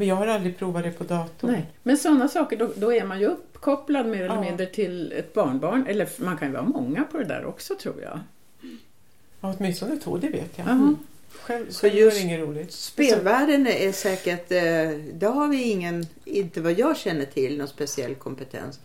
Men 0.00 0.08
jag 0.08 0.16
har 0.16 0.26
aldrig 0.26 0.58
provat 0.58 0.82
det 0.82 0.90
på 0.90 1.04
dator. 1.04 1.48
nej. 1.48 1.66
Men 1.82 1.96
sådana 1.98 2.28
saker, 2.28 2.56
då, 2.56 2.70
då 2.76 2.92
är 2.92 3.04
man 3.04 3.20
ju 3.20 3.26
uppkopplad 3.26 4.06
mer 4.06 4.16
eller 4.24 4.34
Ja. 4.34 4.40
mindre 4.40 4.66
till 4.66 5.12
ett 5.12 5.32
barnbarn. 5.34 5.86
Eller 5.86 6.08
man 6.16 6.36
kan 6.38 6.48
ju 6.48 6.54
vara 6.54 6.62
många 6.64 7.04
på 7.04 7.18
det 7.18 7.24
där 7.24 7.44
också 7.44 7.74
tror 7.74 8.02
jag. 8.02 8.20
Ja, 9.40 9.54
åtminstone 9.58 9.96
två, 9.96 10.16
det 10.16 10.28
vet 10.28 10.58
jag. 10.58 10.66
Jaha. 10.66 10.94
Själv, 11.32 11.70
Så 11.70 11.86
just- 11.86 12.16
är 12.16 12.20
det 12.20 12.26
inget 12.26 12.40
roligt. 12.40 12.72
Spelvärlden 12.72 13.66
är 13.66 13.92
säkert, 13.92 14.52
eh, 14.52 14.58
där 15.14 15.30
har 15.30 15.48
vi 15.48 15.62
ingen, 15.62 16.06
inte 16.24 16.60
vad 16.60 16.72
jag 16.78 16.96
känner 16.96 17.24
till, 17.24 17.58
någon 17.58 17.68
speciell 17.68 18.14
kompetens. 18.14 18.80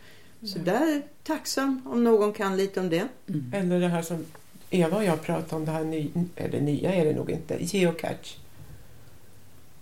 Så 0.54 0.60
där 0.60 0.95
är 0.95 1.01
tacksam 1.23 1.82
om 1.86 2.04
någon 2.04 2.34
kan 2.34 2.58
lite 2.58 2.80
om 2.80 2.89
det. 2.89 3.08
Mm. 3.30 3.51
Eller 3.54 3.80
det 3.80 3.88
här 3.88 4.01
som 4.01 4.25
Eva 4.69 4.97
och 4.97 5.04
jag 5.04 5.21
pratade 5.23 5.56
om, 5.56 5.65
det 5.65 5.71
här 5.71 5.84
ny, 5.84 6.10
eller 6.36 6.62
nya 6.62 6.93
är 6.93 7.06
det 7.06 7.13
nog 7.13 7.30
inte, 7.32 7.58
geocache. 7.60 8.38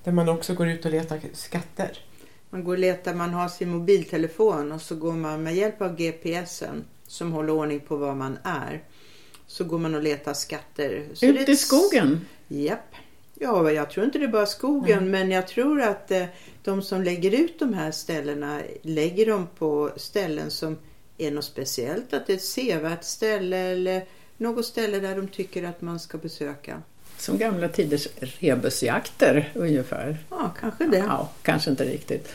Där 0.03 0.11
man 0.11 0.29
också 0.29 0.53
går 0.53 0.67
ut 0.67 0.85
och 0.85 0.91
letar 0.91 1.19
skatter. 1.33 1.99
Man 2.49 2.63
går 2.63 2.73
och 2.73 2.79
letar, 2.79 3.13
man 3.13 3.33
har 3.33 3.47
sin 3.47 3.69
mobiltelefon 3.69 4.71
och 4.71 4.81
så 4.81 4.95
går 4.95 5.13
man 5.13 5.43
med 5.43 5.55
hjälp 5.55 5.81
av 5.81 5.95
GPSen 5.95 6.83
som 7.07 7.31
håller 7.31 7.53
ordning 7.53 7.79
på 7.79 7.95
var 7.95 8.15
man 8.15 8.37
är. 8.43 8.83
Så 9.47 9.63
går 9.63 9.79
man 9.79 9.95
och 9.95 10.03
letar 10.03 10.33
skatter. 10.33 11.07
Så 11.13 11.25
det 11.25 11.31
är 11.31 11.41
Ut 11.43 11.49
i 11.49 11.55
skogen. 11.55 12.25
Japp. 12.47 12.95
Ja, 13.39 13.71
jag 13.71 13.89
tror 13.89 14.05
inte 14.05 14.19
det 14.19 14.25
är 14.25 14.29
bara 14.29 14.45
skogen 14.45 14.97
Mm. 14.97 15.11
men 15.11 15.31
jag 15.31 15.47
tror 15.47 15.81
att 15.81 16.11
eh, 16.11 16.25
de 16.63 16.81
som 16.81 17.03
lägger 17.03 17.31
ut 17.31 17.59
de 17.59 17.73
här 17.73 17.91
ställena 17.91 18.61
lägger 18.81 19.25
dem 19.25 19.47
på 19.57 19.91
ställen 19.95 20.51
som 20.51 20.77
är 21.17 21.31
något 21.31 21.45
speciellt. 21.45 22.13
Att 22.13 22.27
det 22.27 22.33
är 22.33 22.37
ett 22.37 22.43
sevärt 22.43 23.03
ställe 23.03 23.57
eller 23.57 24.05
något 24.37 24.65
ställe 24.65 24.99
där 24.99 25.15
de 25.15 25.27
tycker 25.27 25.63
att 25.63 25.81
man 25.81 25.99
ska 25.99 26.17
besöka. 26.17 26.81
Som 27.23 27.37
gamla 27.37 27.67
tiders 27.67 28.07
rebusjakter 28.39 29.51
ungefär. 29.53 30.17
Ja, 30.29 30.53
kanske 30.59 30.85
det. 30.87 30.97
Ja, 30.97 31.31
kanske 31.41 31.69
inte 31.69 31.85
riktigt. 31.85 32.33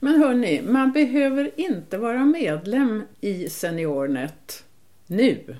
Men 0.00 0.22
hörni, 0.22 0.62
man 0.62 0.92
behöver 0.92 1.50
inte 1.56 1.98
vara 1.98 2.24
medlem 2.24 3.02
i 3.20 3.48
SeniorNet 3.48 4.64
nu. 5.06 5.56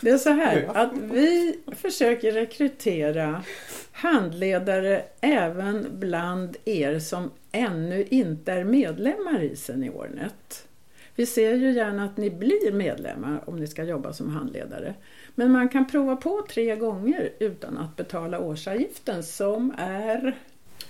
Det 0.00 0.10
är 0.10 0.18
så 0.18 0.30
här 0.30 0.70
att 0.74 0.92
vi 0.98 1.58
försöker 1.76 2.32
rekrytera 2.32 3.44
handledare 3.92 5.04
även 5.20 5.86
bland 5.92 6.56
er 6.64 6.98
som 6.98 7.30
ännu 7.52 8.04
inte 8.10 8.52
är 8.52 8.64
medlemmar 8.64 9.42
i 9.42 9.56
SeniorNet. 9.56 10.66
Vi 11.14 11.26
ser 11.26 11.54
ju 11.54 11.72
gärna 11.72 12.04
att 12.04 12.16
ni 12.16 12.30
blir 12.30 12.72
medlemmar 12.72 13.42
om 13.46 13.56
ni 13.56 13.66
ska 13.66 13.84
jobba 13.84 14.12
som 14.12 14.30
handledare. 14.30 14.94
Men 15.34 15.52
man 15.52 15.68
kan 15.68 15.86
prova 15.86 16.16
på 16.16 16.46
tre 16.50 16.76
gånger 16.76 17.32
utan 17.38 17.78
att 17.78 17.96
betala 17.96 18.38
årsavgiften 18.38 19.22
som 19.22 19.74
är 19.78 20.38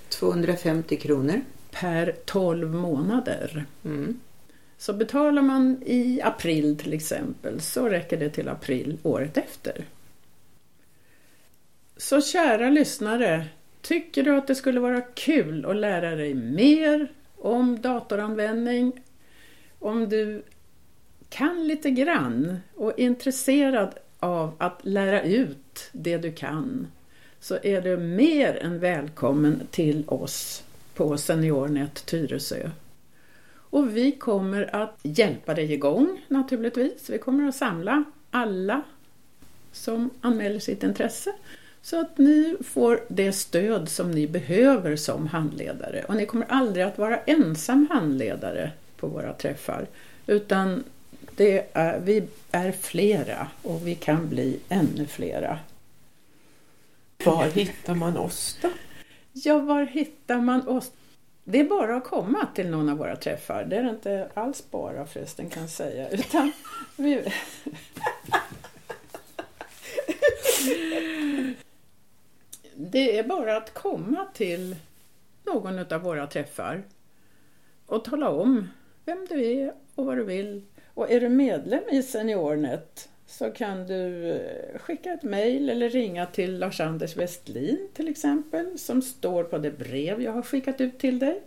250 0.08 0.96
kronor. 0.96 1.40
per 1.70 2.16
12 2.24 2.74
månader. 2.74 3.64
Mm. 3.84 4.20
Så 4.78 4.92
betalar 4.92 5.42
man 5.42 5.82
i 5.86 6.20
april 6.22 6.78
till 6.78 6.92
exempel 6.92 7.60
så 7.60 7.88
räcker 7.88 8.16
det 8.16 8.30
till 8.30 8.48
april 8.48 8.98
året 9.02 9.36
efter. 9.36 9.84
Så 11.96 12.20
kära 12.20 12.70
lyssnare, 12.70 13.46
tycker 13.80 14.22
du 14.22 14.36
att 14.36 14.46
det 14.46 14.54
skulle 14.54 14.80
vara 14.80 15.00
kul 15.00 15.66
att 15.66 15.76
lära 15.76 16.14
dig 16.14 16.34
mer 16.34 17.12
om 17.36 17.80
datoranvändning? 17.80 18.92
Om 19.82 20.08
du 20.08 20.42
kan 21.28 21.66
lite 21.66 21.90
grann 21.90 22.58
och 22.74 22.90
är 22.90 23.00
intresserad 23.00 23.94
av 24.20 24.54
att 24.58 24.80
lära 24.82 25.22
ut 25.22 25.90
det 25.92 26.18
du 26.18 26.32
kan 26.32 26.86
så 27.40 27.58
är 27.62 27.80
du 27.80 27.96
mer 27.96 28.56
än 28.62 28.78
välkommen 28.78 29.60
till 29.70 30.04
oss 30.06 30.64
på 30.94 31.18
SeniorNet 31.18 32.06
Tyresö. 32.06 32.70
Och 33.54 33.96
vi 33.96 34.12
kommer 34.12 34.74
att 34.76 34.98
hjälpa 35.02 35.54
dig 35.54 35.72
igång 35.72 36.24
naturligtvis. 36.28 37.10
Vi 37.10 37.18
kommer 37.18 37.48
att 37.48 37.54
samla 37.54 38.04
alla 38.30 38.82
som 39.72 40.10
anmäler 40.20 40.58
sitt 40.58 40.82
intresse 40.82 41.32
så 41.82 42.00
att 42.00 42.18
ni 42.18 42.56
får 42.64 43.00
det 43.08 43.32
stöd 43.32 43.88
som 43.88 44.10
ni 44.10 44.28
behöver 44.28 44.96
som 44.96 45.26
handledare. 45.26 46.04
Och 46.08 46.16
ni 46.16 46.26
kommer 46.26 46.46
aldrig 46.48 46.84
att 46.84 46.98
vara 46.98 47.18
ensam 47.18 47.86
handledare 47.90 48.72
på 49.02 49.08
våra 49.08 49.32
träffar 49.32 49.86
utan 50.26 50.84
det 51.36 51.66
är, 51.72 52.00
vi 52.00 52.24
är 52.50 52.72
flera 52.72 53.48
och 53.62 53.86
vi 53.86 53.94
kan 53.94 54.28
bli 54.28 54.60
ännu 54.68 55.06
flera. 55.06 55.58
Var 57.24 57.44
hittar 57.44 57.94
man 57.94 58.16
oss 58.16 58.58
då? 58.62 58.70
Ja, 59.32 59.58
var 59.58 59.84
hittar 59.84 60.40
man 60.40 60.68
oss? 60.68 60.92
Det 61.44 61.60
är 61.60 61.64
bara 61.64 61.96
att 61.96 62.04
komma 62.04 62.46
till 62.54 62.68
någon 62.68 62.88
av 62.88 62.98
våra 62.98 63.16
träffar. 63.16 63.64
Det 63.64 63.76
är 63.76 63.82
det 63.82 63.90
inte 63.90 64.30
alls 64.34 64.64
bara 64.70 65.06
förresten 65.06 65.48
kan 65.48 65.62
jag 65.62 65.70
säga. 65.70 66.08
Utan 66.08 66.52
vi... 66.96 67.24
Det 72.74 73.18
är 73.18 73.24
bara 73.24 73.56
att 73.56 73.74
komma 73.74 74.26
till 74.34 74.76
någon 75.44 75.78
av 75.92 76.00
våra 76.00 76.26
träffar 76.26 76.82
och 77.86 78.04
tala 78.04 78.30
om 78.30 78.68
vem 79.04 79.26
du 79.28 79.44
är 79.44 79.74
och 79.94 80.06
vad 80.06 80.16
du 80.16 80.24
vill. 80.24 80.62
Och 80.94 81.10
är 81.10 81.20
du 81.20 81.28
medlem 81.28 81.82
i 81.90 82.02
SeniorNet 82.02 83.08
så 83.26 83.50
kan 83.50 83.86
du 83.86 84.30
eh, 84.30 84.78
skicka 84.78 85.12
ett 85.12 85.22
mejl 85.22 85.70
eller 85.70 85.90
ringa 85.90 86.26
till 86.26 86.58
Lars-Anders 86.58 87.16
Westlin 87.16 87.88
till 87.94 88.08
exempel 88.08 88.78
som 88.78 89.02
står 89.02 89.44
på 89.44 89.58
det 89.58 89.70
brev 89.70 90.22
jag 90.22 90.32
har 90.32 90.42
skickat 90.42 90.80
ut 90.80 90.98
till 90.98 91.18
dig. 91.18 91.42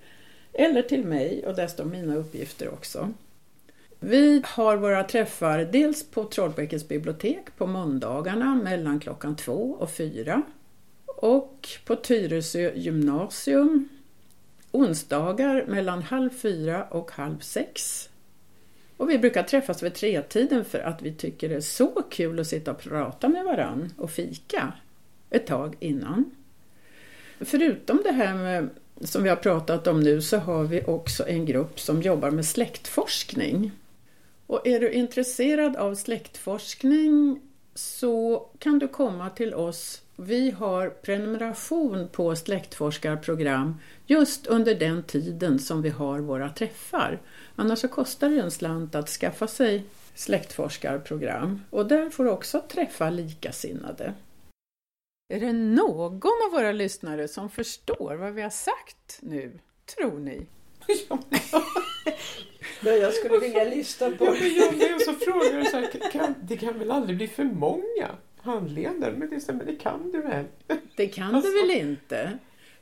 Eller 0.54 0.82
till 0.82 1.06
mig 1.06 1.46
och 1.48 1.56
där 1.56 1.68
står 1.68 1.86
mina 1.86 2.16
uppgifter 2.16 2.74
också. 2.74 3.14
Vi 4.00 4.42
har 4.46 4.78
våra 4.78 5.04
träffar 5.04 5.60
dels 5.72 6.04
på 6.04 6.24
Trollbäckens 6.24 6.88
bibliotek 6.88 7.56
på 7.58 7.68
måndagarna 7.68 8.56
mellan 8.56 9.00
klockan 9.00 9.36
två 9.36 9.78
och 9.80 9.92
fyra 9.92 10.42
och 11.06 11.68
på 11.86 11.96
Tyresö 11.96 12.72
gymnasium 12.76 13.90
onsdagar 14.76 15.66
mellan 15.68 16.02
halv 16.02 16.30
fyra 16.30 16.84
och 16.84 17.12
halv 17.12 17.40
sex. 17.40 18.10
Och 18.98 19.10
vi 19.10 19.20
brukar 19.20 19.44
träffas 19.44 19.84
vid 19.84 19.94
tretiden 19.94 20.66
för 20.66 20.80
att 20.80 21.02
vi 21.02 21.14
tycker 21.14 21.50
det 21.50 21.56
är 21.56 21.62
så 21.62 22.04
kul 22.10 22.40
att 22.40 22.48
sitta 22.48 22.72
och 22.72 22.80
prata 22.80 23.28
med 23.28 23.44
varann 23.44 23.94
och 23.98 24.12
fika 24.12 24.74
ett 25.30 25.48
tag 25.48 25.76
innan. 25.80 26.32
Förutom 27.40 28.02
det 28.04 28.12
här 28.12 28.34
med, 28.34 28.70
som 29.02 29.24
vi 29.24 29.30
har 29.30 29.36
pratat 29.36 29.88
om 29.88 30.00
nu 30.00 30.22
så 30.22 30.38
har 30.38 30.64
vi 30.64 30.84
också 30.88 31.28
en 31.28 31.46
grupp 31.46 31.80
som 31.80 32.02
jobbar 32.02 32.32
med 32.32 32.46
släktforskning. 32.46 33.72
Och 34.48 34.68
är 34.68 34.80
du 34.80 34.92
intresserad 34.92 35.76
av 35.76 35.96
släktforskning 35.96 37.42
så 37.76 38.48
kan 38.60 38.80
du 38.80 38.88
komma 38.88 39.30
till 39.30 39.54
oss. 39.54 40.02
Vi 40.16 40.52
har 40.52 40.90
prenumeration 40.90 42.10
på 42.12 42.36
släktforskarprogram 42.36 43.80
just 44.06 44.48
under 44.48 44.76
den 44.76 45.04
tiden 45.04 45.60
som 45.60 45.82
vi 45.82 45.90
har 45.90 46.20
våra 46.20 46.50
träffar. 46.50 47.22
Annars 47.56 47.80
så 47.80 47.88
kostar 47.88 48.30
det 48.30 48.40
en 48.40 48.52
slant 48.52 48.96
att 48.96 49.10
skaffa 49.10 49.48
sig 49.48 49.86
släktforskarprogram 50.14 51.62
och 51.70 51.86
där 51.86 52.10
får 52.10 52.24
du 52.24 52.30
också 52.30 52.64
träffa 52.70 53.10
likasinnade. 53.10 54.14
Är 55.34 55.40
det 55.40 55.54
någon 55.54 56.32
av 56.46 56.52
våra 56.52 56.72
lyssnare 56.72 57.28
som 57.28 57.50
förstår 57.50 58.16
vad 58.16 58.34
vi 58.34 58.42
har 58.42 58.50
sagt 58.50 59.20
nu, 59.22 59.60
tror 59.86 60.20
ni? 60.20 60.46
Jag 62.84 63.14
skulle 63.14 63.40
vilja 63.40 63.64
lyssna 63.64 64.08
Ja, 64.20 64.32
men 64.40 64.56
jag 64.56 64.74
blev 64.74 65.00
så 65.00 65.14
frågar 65.14 65.58
du 65.60 65.66
så 65.66 65.78
här, 65.78 66.12
kan, 66.12 66.36
det 66.42 66.58
kan 66.58 66.80
väl 66.80 66.92
aldrig 66.92 67.18
bli 67.18 67.28
för 67.28 67.44
många 67.44 68.10
handledare? 68.42 69.14
Men 69.18 69.30
det, 69.30 69.36
är 69.36 69.40
så, 69.40 69.54
men 69.54 69.66
det 69.66 69.76
kan 69.76 70.12
du 70.12 70.22
väl? 70.22 70.46
Det 70.96 71.08
kan 71.08 71.36
Alltså- 71.36 71.52
du 71.52 71.62
väl 71.62 71.72
inte? 71.72 72.32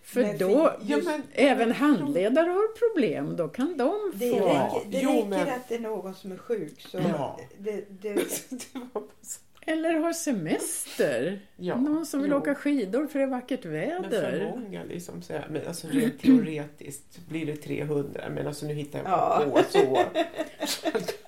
För 0.03 0.23
för 0.23 0.37
då, 0.37 0.75
Ja, 0.81 0.97
men, 1.05 1.21
även 1.33 1.71
handledare 1.71 2.49
har 2.49 2.89
problem, 2.93 3.35
då 3.35 3.47
kan 3.47 3.77
de 3.77 4.11
Det 4.15 4.29
få... 4.31 4.45
räcker, 4.45 4.89
det 4.89 4.99
Jo, 5.03 5.09
räcker 5.11 5.25
men- 5.27 5.49
att 5.49 5.69
det 5.69 5.75
är 5.75 5.79
någon 5.79 6.15
som 6.15 6.31
är 6.31 6.37
sjuk. 6.37 6.81
Så 6.81 6.97
Ja. 6.97 7.39
det, 7.57 7.85
det, 8.01 8.13
det 8.49 8.79
Eller 9.65 9.93
har 9.93 10.13
semester. 10.13 11.39
ja, 11.57 11.75
Någon 11.77 12.05
som 12.05 12.21
vill 12.21 12.31
jo. 12.31 12.37
åka 12.37 12.55
skidor 12.55 13.07
för 13.07 13.19
det 13.19 13.25
är 13.25 13.29
vackert 13.29 13.63
Men 13.63 14.03
för 14.03 14.09
väder. 14.09 14.51
många 14.55 14.83
liksom 14.83 15.21
så 15.21 15.33
här, 15.33 15.47
men 15.49 15.67
alltså 15.67 15.87
rent 15.87 16.21
teoretiskt 16.21 17.19
blir 17.29 17.45
det 17.45 17.55
300 17.55 18.21
men 18.29 18.47
alltså 18.47 18.65
nu 18.65 18.73
hittar 18.73 18.99
jag 18.99 19.07
Ja. 19.07 19.45
på 19.51 19.63
så. 19.69 20.03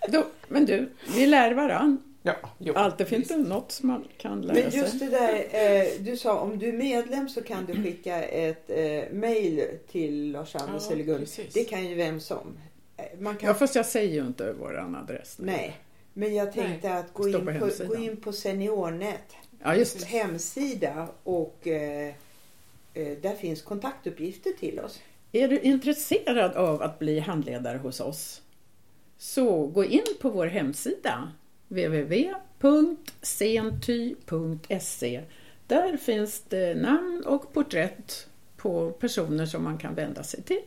Då, 0.11 0.25
men 0.47 0.65
du, 0.65 0.89
vi 1.15 1.25
lär 1.25 1.53
varann. 1.53 1.97
Ja, 2.23 2.35
jo, 2.57 2.73
Alltid 2.73 3.07
finns 3.07 3.19
visst. 3.21 3.29
det 3.31 3.37
något 3.37 3.71
som 3.71 3.87
man 3.87 4.07
kan 4.17 4.41
lära 4.41 4.53
Men 4.61 4.71
sig. 4.71 4.79
just 4.79 4.99
det 4.99 5.05
där, 5.09 5.33
eh, 5.51 5.87
du 5.99 6.17
sa 6.17 6.39
om 6.39 6.59
du 6.59 6.67
är 6.69 6.73
medlem 6.73 7.29
så 7.29 7.41
kan 7.43 7.65
du 7.65 7.83
skicka 7.83 8.23
ett 8.23 8.69
eh, 8.69 9.13
mail 9.13 9.63
till 9.91 10.31
Lars-Anders 10.31 10.83
Ja, 10.87 10.91
eller 10.93 11.03
Gun. 11.03 11.25
Det 11.53 11.63
kan 11.63 11.85
ju 11.85 11.95
vem 11.95 12.19
som. 12.19 12.57
Eh, 12.97 13.03
Man 13.19 13.35
kan, 13.35 13.47
Ja, 13.47 13.53
fast 13.53 13.75
jag 13.75 13.85
säger 13.85 14.13
ju 14.21 14.27
inte 14.27 14.53
våran 14.53 14.95
adress. 14.95 15.35
Nej, 15.39 15.77
men 16.17 16.35
jag 16.35 16.53
tänkte 16.53 16.93
att 16.93 17.13
gå 17.13 17.27
in, 17.27 17.45
på 17.45 17.51
hemsidan. 17.51 17.87
gå 17.87 17.95
in 17.95 18.17
på 18.17 18.33
Seniornet 18.33 19.35
Ja, 19.63 19.75
just 19.75 20.03
hemsida 20.03 21.07
och 21.23 21.67
eh, 21.67 22.13
eh, 22.93 23.17
där 23.21 23.35
finns 23.35 23.61
kontaktuppgifter 23.61 24.51
till 24.59 24.79
oss. 24.79 24.99
Är 25.31 25.47
du 25.47 25.59
intresserad 25.59 26.53
av 26.53 26.81
att 26.81 26.99
bli 26.99 27.19
handledare 27.19 27.77
hos 27.77 27.99
oss? 27.99 28.41
Så 29.17 29.67
gå 29.67 29.85
in 29.85 30.05
på 30.21 30.29
vår 30.29 30.47
hemsida 30.47 31.31
www.senty.se 31.67 32.41
Där 35.67 35.97
finns 35.97 36.41
det 36.49 36.75
namn 36.75 37.23
och 37.25 37.53
porträtt 37.53 38.27
på 38.57 38.91
personer 38.91 39.45
som 39.45 39.63
man 39.63 39.77
kan 39.77 39.95
vända 39.95 40.23
sig 40.23 40.43
till. 40.43 40.61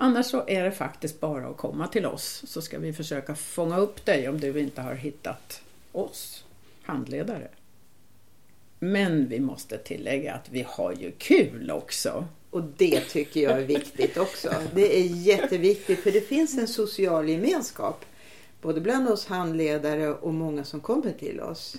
Annars 0.00 0.26
så 0.26 0.44
är 0.46 0.64
det 0.64 0.72
faktiskt 0.72 1.20
bara 1.20 1.48
att 1.48 1.56
komma 1.56 1.88
till 1.88 2.06
oss 2.06 2.42
så 2.46 2.62
ska 2.62 2.78
vi 2.78 2.92
försöka 2.92 3.34
fånga 3.34 3.78
upp 3.78 4.04
dig 4.04 4.28
om 4.28 4.40
du 4.40 4.60
inte 4.60 4.80
har 4.80 4.94
hittat 4.94 5.62
oss 5.92 6.44
handledare. 6.82 7.48
Men 8.78 9.28
vi 9.28 9.40
måste 9.40 9.78
tillägga 9.78 10.34
att 10.34 10.48
vi 10.50 10.66
har 10.68 10.92
ju 10.92 11.12
kul 11.18 11.70
också. 11.70 12.26
Och 12.50 12.62
det 12.76 13.00
tycker 13.00 13.40
jag 13.40 13.58
är 13.58 13.66
viktigt 13.66 14.16
också. 14.16 14.54
Det 14.74 14.98
är 15.00 15.04
jätteviktigt 15.04 15.98
för 15.98 16.10
det 16.10 16.28
finns 16.28 16.58
en 16.58 16.68
social 16.68 17.28
gemenskap. 17.28 18.04
Både 18.60 18.80
bland 18.80 19.08
oss 19.08 19.26
handledare 19.26 20.08
och 20.08 20.34
många 20.34 20.64
som 20.64 20.80
kommer 20.80 21.12
till 21.12 21.40
oss. 21.40 21.76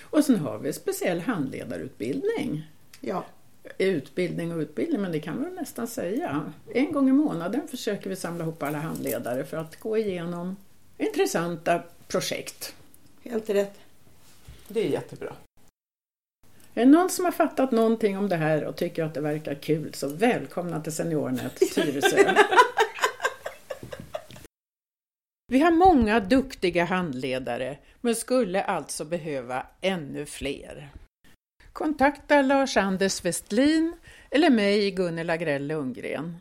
Och 0.00 0.24
sen 0.24 0.36
har 0.36 0.58
vi 0.58 0.72
speciell 0.72 1.20
handledarutbildning. 1.20 2.70
Ja, 3.00 3.24
Utbildning 3.78 4.52
och 4.52 4.58
utbildning, 4.58 5.00
men 5.00 5.12
det 5.12 5.20
kan 5.20 5.40
man 5.40 5.54
nästan 5.54 5.86
säga. 5.86 6.52
En 6.74 6.92
gång 6.92 7.08
i 7.08 7.12
månaden 7.12 7.68
försöker 7.68 8.10
vi 8.10 8.16
samla 8.16 8.44
ihop 8.44 8.62
alla 8.62 8.78
handledare 8.78 9.44
för 9.44 9.56
att 9.56 9.80
gå 9.80 9.98
igenom 9.98 10.56
intressanta 10.98 11.82
projekt. 12.08 12.74
helt 13.22 13.50
rätt. 13.50 13.78
Det 14.68 14.80
är 14.80 14.88
jättebra. 14.88 15.32
Är 16.74 16.84
det 16.84 16.90
någon 16.90 17.10
som 17.10 17.24
har 17.24 17.32
fattat 17.32 17.70
någonting 17.70 18.18
om 18.18 18.28
det 18.28 18.36
här 18.36 18.64
och 18.64 18.76
tycker 18.76 19.04
att 19.04 19.14
det 19.14 19.20
verkar 19.20 19.54
kul 19.54 19.94
så 19.94 20.08
välkomna 20.08 20.80
till 20.80 20.92
SeniorNet 20.92 21.56
Tyresö. 21.74 22.34
Vi 25.46 25.60
har 25.60 25.70
många 25.70 26.20
duktiga 26.20 26.84
handledare 26.84 27.78
men 28.00 28.16
skulle 28.16 28.62
alltså 28.62 29.04
behöva 29.04 29.66
ännu 29.80 30.26
fler. 30.26 30.90
Kontakta 31.72 32.42
Lars-Anders 32.42 33.24
Westlin 33.24 33.96
eller 34.30 34.50
mig, 34.50 34.90
Gunnel 34.90 35.30
Agrell 35.30 35.66
Lundgren. 35.66 36.36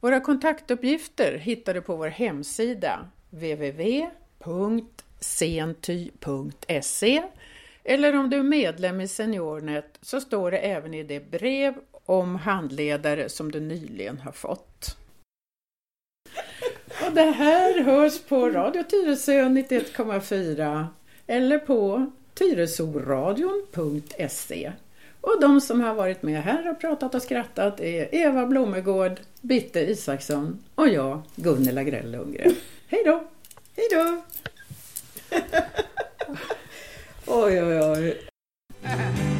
Våra 0.00 0.20
kontaktuppgifter 0.20 1.38
hittar 1.38 1.74
du 1.74 1.80
på 1.80 1.96
vår 1.96 2.08
hemsida 2.08 3.08
www.senty.se 3.30 4.02
eller 7.84 8.16
om 8.16 8.30
du 8.30 8.38
är 8.38 8.42
medlem 8.42 9.00
i 9.00 9.08
SeniorNet 9.08 9.98
så 10.02 10.20
står 10.20 10.50
det 10.50 10.58
även 10.58 10.94
i 10.94 11.02
det 11.02 11.30
brev 11.30 11.74
om 12.04 12.36
handledare 12.36 13.28
som 13.28 13.52
du 13.52 13.60
nyligen 13.60 14.18
har 14.18 14.32
fått. 14.32 14.96
Och 17.06 17.12
det 17.12 17.30
här 17.30 17.82
hörs 17.82 18.20
på 18.22 18.50
Radio 18.50 18.82
Tyresö 18.82 19.44
91,4 19.44 20.86
eller 21.26 21.58
på 21.58 22.12
tyresoradion.se. 22.34 24.72
Och 25.20 25.40
de 25.40 25.60
som 25.60 25.80
har 25.80 25.94
varit 25.94 26.22
med 26.22 26.42
här 26.42 26.70
och 26.70 26.80
pratat 26.80 27.14
och 27.14 27.22
skrattat 27.22 27.80
är 27.80 28.14
Eva 28.14 28.46
Blomegård, 28.46 29.20
Bitte 29.40 29.80
Isaksson 29.80 30.58
och 30.74 30.88
jag, 30.88 31.22
Gunnel 31.36 31.78
Agrell 31.78 32.10
Lundgren. 32.10 32.54
Hej 32.88 33.02
då! 33.04 33.24
Hej 33.76 33.88
då! 33.90 34.22
oj, 37.26 37.62
oj, 37.62 37.80
oj. 37.80 38.20